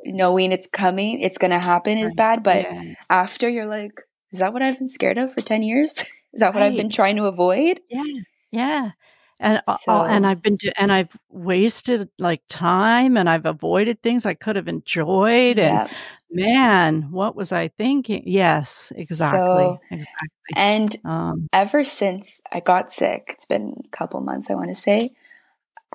Knowing 0.06 0.52
it's 0.52 0.68
coming, 0.68 1.22
it's 1.22 1.38
going 1.38 1.52
to 1.52 1.60
happen 1.60 1.98
is 1.98 2.14
bad. 2.14 2.44
But 2.44 2.64
yeah. 2.64 2.94
after 3.10 3.48
you're 3.48 3.66
like, 3.66 4.02
is 4.32 4.40
that 4.40 4.52
what 4.52 4.62
I've 4.62 4.78
been 4.78 4.90
scared 4.90 5.18
of 5.18 5.34
for 5.34 5.42
10 5.42 5.64
years? 5.64 5.92
is 6.34 6.40
that 6.42 6.54
what 6.54 6.64
I've 6.64 6.76
been 6.76 6.90
trying 6.90 7.16
to 7.18 7.26
avoid? 7.26 7.80
Yeah. 7.90 8.04
Yeah. 8.52 8.92
And 9.40 9.62
uh, 9.68 9.78
So- 9.78 9.92
uh, 9.94 10.06
and 10.06 10.26
I've 10.28 10.42
been 10.42 10.56
do- 10.58 10.72
and 10.78 10.92
I've 10.92 11.16
wasted 11.30 12.10
like 12.20 12.42
time 12.50 13.16
and 13.18 13.30
I've 13.30 13.46
avoided 13.46 14.02
things 14.02 14.26
I 14.26 14.34
could 14.34 14.56
have 14.56 14.68
enjoyed 14.68 15.58
and 15.58 15.68
Yeah. 15.68 15.88
man, 16.30 17.12
what 17.12 17.36
was 17.36 17.52
I 17.52 17.70
thinking? 17.70 18.24
Yes, 18.26 18.92
exactly. 18.96 19.40
So- 19.40 19.80
exactly. 19.90 20.30
And 20.56 20.96
Um 21.06 21.48
ever 21.54 21.84
since 21.84 22.42
I 22.52 22.60
got 22.60 22.92
sick, 22.92 23.32
it's 23.34 23.46
been 23.46 23.84
a 23.86 23.90
couple 23.98 24.20
months, 24.22 24.50
I 24.50 24.56
want 24.56 24.70
to 24.70 24.76
say, 24.76 25.14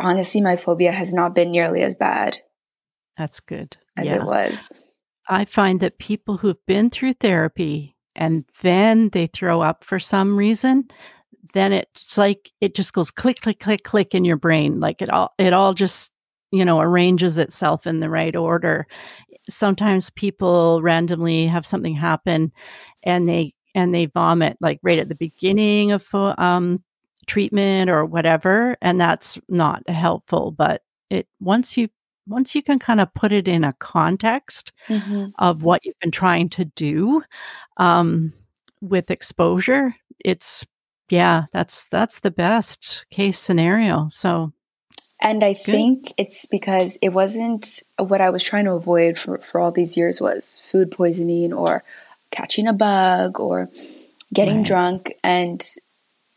honestly, 0.01 0.41
my 0.41 0.57
phobia 0.57 0.93
has 0.93 1.13
not 1.13 1.35
been 1.35 1.51
nearly 1.51 1.83
as 1.83 1.95
bad 1.95 2.41
that's 3.19 3.41
good. 3.41 3.77
as 3.97 4.07
yeah. 4.07 4.17
it 4.17 4.25
was. 4.25 4.71
I 5.29 5.45
find 5.45 5.81
that 5.81 5.99
people 5.99 6.39
who've 6.39 6.65
been 6.67 6.89
through 6.89 7.15
therapy 7.15 7.97
and 8.15 8.45
then 8.63 9.11
they 9.11 9.27
throw 9.27 9.61
up 9.61 9.85
for 9.85 9.99
some 9.99 10.37
reason, 10.37 10.89
then 11.53 11.73
it's 11.73 12.17
like 12.17 12.53
it 12.61 12.75
just 12.75 12.93
goes 12.93 13.11
click, 13.11 13.41
click, 13.41 13.59
click, 13.59 13.83
click 13.83 14.15
in 14.15 14.25
your 14.25 14.37
brain. 14.37 14.81
Like 14.81 15.03
it 15.03 15.11
all, 15.11 15.35
it 15.37 15.53
all 15.53 15.75
just, 15.75 16.13
you 16.53 16.65
know, 16.65 16.81
arranges 16.81 17.37
itself 17.37 17.87
in 17.87 18.01
the 18.01 18.09
right 18.09 18.35
order. 18.35 18.87
Sometimes 19.51 20.11
people 20.11 20.81
randomly 20.81 21.47
have 21.47 21.67
something 21.67 21.95
happen 21.95 22.53
and 23.03 23.29
they, 23.29 23.53
and 23.75 23.95
they 23.95 24.07
vomit 24.07 24.57
like 24.61 24.79
right 24.83 24.99
at 24.99 25.09
the 25.09 25.15
beginning 25.15 25.93
of 25.93 26.07
um, 26.15 26.83
treatment 27.29 27.91
or 27.91 28.05
whatever. 28.05 28.77
And 28.83 29.01
that's 29.01 29.39
not 29.49 29.89
helpful, 29.89 30.51
but 30.51 30.83
it, 31.11 31.29
once 31.41 31.77
you, 31.77 31.89
once 32.27 32.55
you 32.57 32.63
can 32.63 32.81
kind 32.81 33.01
of 33.01 33.15
put 33.15 33.33
it 33.33 33.47
in 33.49 33.65
a 33.65 33.73
context, 33.75 34.73
Mhm. 34.91 35.33
of 35.39 35.63
what 35.63 35.85
you've 35.85 35.99
been 36.01 36.11
trying 36.11 36.49
to 36.51 36.65
do 36.65 37.23
um, 37.77 38.33
with 38.81 39.11
exposure 39.11 39.95
it's 40.25 40.67
yeah 41.11 41.45
that's 41.53 41.85
that's 41.87 42.21
the 42.21 42.31
best 42.31 43.07
case 43.11 43.39
scenario 43.39 44.09
so 44.11 44.53
And 45.21 45.43
I 45.45 45.55
think 45.55 46.13
it's 46.17 46.47
because 46.47 46.99
it 47.03 47.11
wasn't 47.11 47.83
what 47.99 48.21
I 48.21 48.31
was 48.31 48.43
trying 48.43 48.65
to 48.67 48.73
avoid 48.73 49.19
for, 49.19 49.39
for 49.39 49.61
all 49.61 49.73
these 49.73 49.97
years 49.97 50.21
was 50.21 50.61
food 50.65 50.91
poisoning 50.91 51.53
or 51.53 51.83
catching 52.31 52.67
a 52.69 52.73
bug 52.73 53.41
or 53.41 53.69
getting 54.33 54.59
Right. 54.59 54.67
drunk. 54.67 55.15
And 55.25 55.65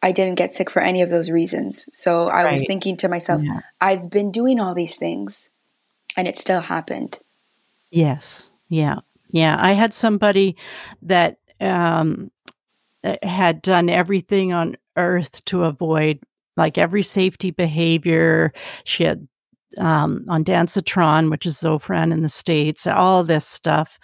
I 0.02 0.12
didn't 0.12 0.36
get 0.36 0.54
sick 0.54 0.70
for 0.70 0.82
any 0.82 1.02
of 1.02 1.10
those 1.10 1.30
reasons. 1.30 1.88
So 1.94 2.28
I 2.28 2.50
was 2.52 2.64
thinking 2.66 2.98
to 2.98 3.08
myself, 3.08 3.44
yeah. 3.44 3.60
I've 3.80 4.10
been 4.10 4.32
doing 4.32 4.60
all 4.60 4.74
these 4.74 4.96
things 4.96 5.52
and 6.18 6.28
it 6.28 6.38
still 6.38 6.62
happened. 6.62 7.20
yes 7.92 8.50
yeah 8.70 8.96
yeah 9.32 9.58
i 9.60 9.74
had 9.74 9.94
somebody 9.94 10.56
that 11.02 11.38
um 11.60 12.32
had 13.22 13.62
done 13.62 13.90
everything 13.90 14.54
on 14.54 14.78
earth 14.98 15.44
to 15.46 15.64
avoid 15.66 16.20
like 16.58 16.78
every 16.78 17.04
safety 17.04 17.52
behavior 17.52 18.54
she 18.84 19.04
had 19.04 19.28
um, 19.78 20.26
ondansetron, 20.28 21.32
which 21.32 21.46
is 21.46 21.58
Zofran 21.58 22.12
in 22.12 22.24
the 22.24 22.30
States, 22.30 22.86
all 22.86 23.24
this 23.24 23.48
stuff, 23.48 24.00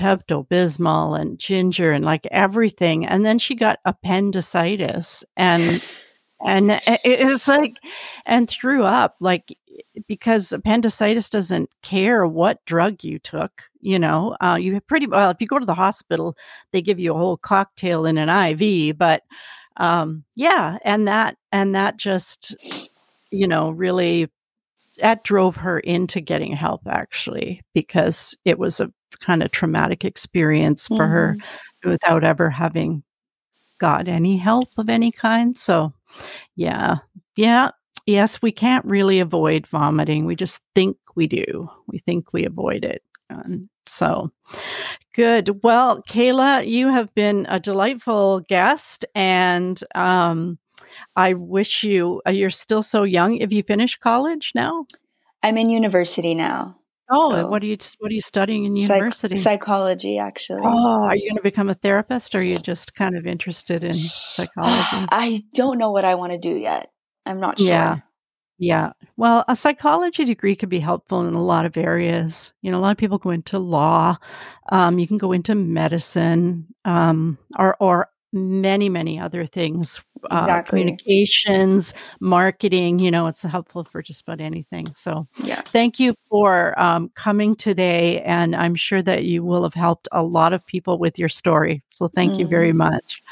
Pepto 0.00 0.46
Bismol 0.48 1.18
and 1.20 1.38
ginger 1.38 1.92
and 1.92 2.04
like 2.04 2.26
everything. 2.30 3.06
And 3.06 3.24
then 3.24 3.38
she 3.38 3.54
got 3.54 3.78
appendicitis 3.84 5.24
and 5.36 5.62
and 6.44 6.72
it- 6.72 7.00
it's 7.04 7.46
like 7.48 7.76
and 8.26 8.48
threw 8.48 8.84
up 8.84 9.16
like 9.20 9.56
because 10.06 10.52
appendicitis 10.52 11.30
doesn't 11.30 11.70
care 11.82 12.26
what 12.26 12.64
drug 12.66 13.02
you 13.04 13.18
took 13.18 13.62
you 13.80 13.98
know 13.98 14.36
uh, 14.42 14.56
you 14.60 14.78
pretty 14.82 15.06
well 15.06 15.30
if 15.30 15.40
you 15.40 15.46
go 15.46 15.58
to 15.58 15.64
the 15.66 15.74
hospital 15.74 16.36
they 16.72 16.82
give 16.82 16.98
you 17.00 17.14
a 17.14 17.16
whole 17.16 17.36
cocktail 17.36 18.04
in 18.04 18.18
an 18.18 18.28
iv 18.28 18.98
but 18.98 19.22
um 19.78 20.24
yeah 20.36 20.78
and 20.84 21.08
that 21.08 21.36
and 21.52 21.74
that 21.74 21.96
just 21.96 22.90
you 23.30 23.46
know 23.48 23.70
really 23.70 24.28
that 24.98 25.24
drove 25.24 25.56
her 25.56 25.78
into 25.80 26.20
getting 26.20 26.52
help 26.54 26.82
actually 26.86 27.62
because 27.74 28.36
it 28.44 28.58
was 28.58 28.80
a 28.80 28.92
kind 29.22 29.42
of 29.42 29.50
traumatic 29.50 30.04
experience 30.04 30.88
for 30.88 31.06
her 31.06 31.36
without 31.84 32.24
ever 32.24 32.50
having 32.50 33.02
got 33.78 34.08
any 34.08 34.36
help 34.36 34.68
of 34.78 34.88
any 34.88 35.10
kind. 35.10 35.56
So, 35.56 35.92
yeah, 36.54 36.98
yeah, 37.36 37.70
yes, 38.06 38.42
we 38.42 38.52
can't 38.52 38.84
really 38.84 39.20
avoid 39.20 39.66
vomiting. 39.66 40.26
We 40.26 40.36
just 40.36 40.60
think 40.74 40.96
we 41.16 41.26
do. 41.26 41.70
We 41.86 41.98
think 41.98 42.32
we 42.32 42.44
avoid 42.44 42.84
it. 42.84 43.02
Um, 43.30 43.68
so, 43.86 44.30
good. 45.14 45.62
Well, 45.62 46.02
Kayla, 46.02 46.68
you 46.68 46.88
have 46.88 47.12
been 47.14 47.46
a 47.48 47.58
delightful 47.58 48.40
guest, 48.40 49.04
and 49.14 49.82
um, 49.94 50.58
I 51.16 51.34
wish 51.34 51.82
you. 51.82 52.22
Uh, 52.26 52.30
you're 52.30 52.50
still 52.50 52.82
so 52.82 53.02
young. 53.02 53.40
Have 53.40 53.52
you 53.52 53.62
finished 53.62 54.00
college 54.00 54.52
now? 54.54 54.84
I'm 55.42 55.56
in 55.56 55.70
university 55.70 56.34
now. 56.34 56.76
Oh, 57.12 57.30
So- 57.30 57.46
what 57.48 57.62
are 57.62 57.66
you 57.66 57.76
what 57.98 58.10
are 58.10 58.14
you 58.14 58.20
studying 58.22 58.64
in 58.64 58.76
Psych- 58.76 58.96
university? 58.96 59.36
psychology, 59.36 60.18
actually. 60.18 60.62
oh, 60.64 61.02
are 61.04 61.14
you 61.16 61.28
going 61.28 61.36
to 61.36 61.42
become 61.42 61.68
a 61.68 61.74
therapist 61.74 62.34
or 62.34 62.38
are 62.38 62.42
you 62.42 62.58
just 62.58 62.94
kind 62.94 63.16
of 63.16 63.26
interested 63.26 63.84
in 63.84 63.92
psychology? 63.92 65.06
I 65.12 65.42
don't 65.54 65.78
know 65.78 65.90
what 65.90 66.04
I 66.04 66.14
want 66.14 66.32
to 66.32 66.38
do 66.38 66.54
yet. 66.54 66.90
I'm 67.26 67.38
not 67.40 67.58
sure. 67.58 67.68
Yeah. 67.68 67.96
Yeah. 68.58 68.92
Well, 69.16 69.44
a 69.48 69.56
psychology 69.56 70.24
degree 70.24 70.54
could 70.54 70.68
be 70.68 70.78
helpful 70.78 71.26
in 71.26 71.34
a 71.34 71.42
lot 71.42 71.66
of 71.66 71.76
areas. 71.76 72.52
You 72.62 72.70
know, 72.70 72.78
a 72.78 72.80
lot 72.82 72.92
of 72.92 72.96
people 72.96 73.18
go 73.18 73.30
into 73.30 73.58
law. 73.58 74.18
Um, 74.70 75.00
you 75.00 75.08
can 75.08 75.18
go 75.18 75.32
into 75.32 75.54
medicine, 75.56 76.66
um, 76.84 77.38
or 77.58 77.76
or 77.80 78.08
many, 78.32 78.88
many 78.88 79.18
other 79.18 79.46
things. 79.46 80.00
Uh, 80.30 80.36
exactly. 80.36 80.80
Uh, 80.80 80.82
communications, 80.82 81.94
marketing, 82.20 82.98
you 82.98 83.10
know, 83.10 83.26
it's 83.26 83.42
helpful 83.42 83.84
for 83.84 84.02
just 84.02 84.22
about 84.22 84.40
anything. 84.40 84.86
So, 84.94 85.26
yeah. 85.44 85.62
thank 85.72 85.98
you 85.98 86.14
for 86.30 86.78
um, 86.80 87.10
coming 87.14 87.56
today. 87.56 88.20
And 88.22 88.54
I'm 88.54 88.74
sure 88.74 89.02
that 89.02 89.24
you 89.24 89.44
will 89.44 89.64
have 89.64 89.74
helped 89.74 90.08
a 90.12 90.22
lot 90.22 90.52
of 90.52 90.64
people 90.64 90.98
with 90.98 91.18
your 91.18 91.28
story. 91.28 91.82
So, 91.90 92.08
thank 92.08 92.34
mm. 92.34 92.38
you 92.40 92.46
very 92.46 92.70
mm-hmm. 92.70 92.78
much. 92.78 93.22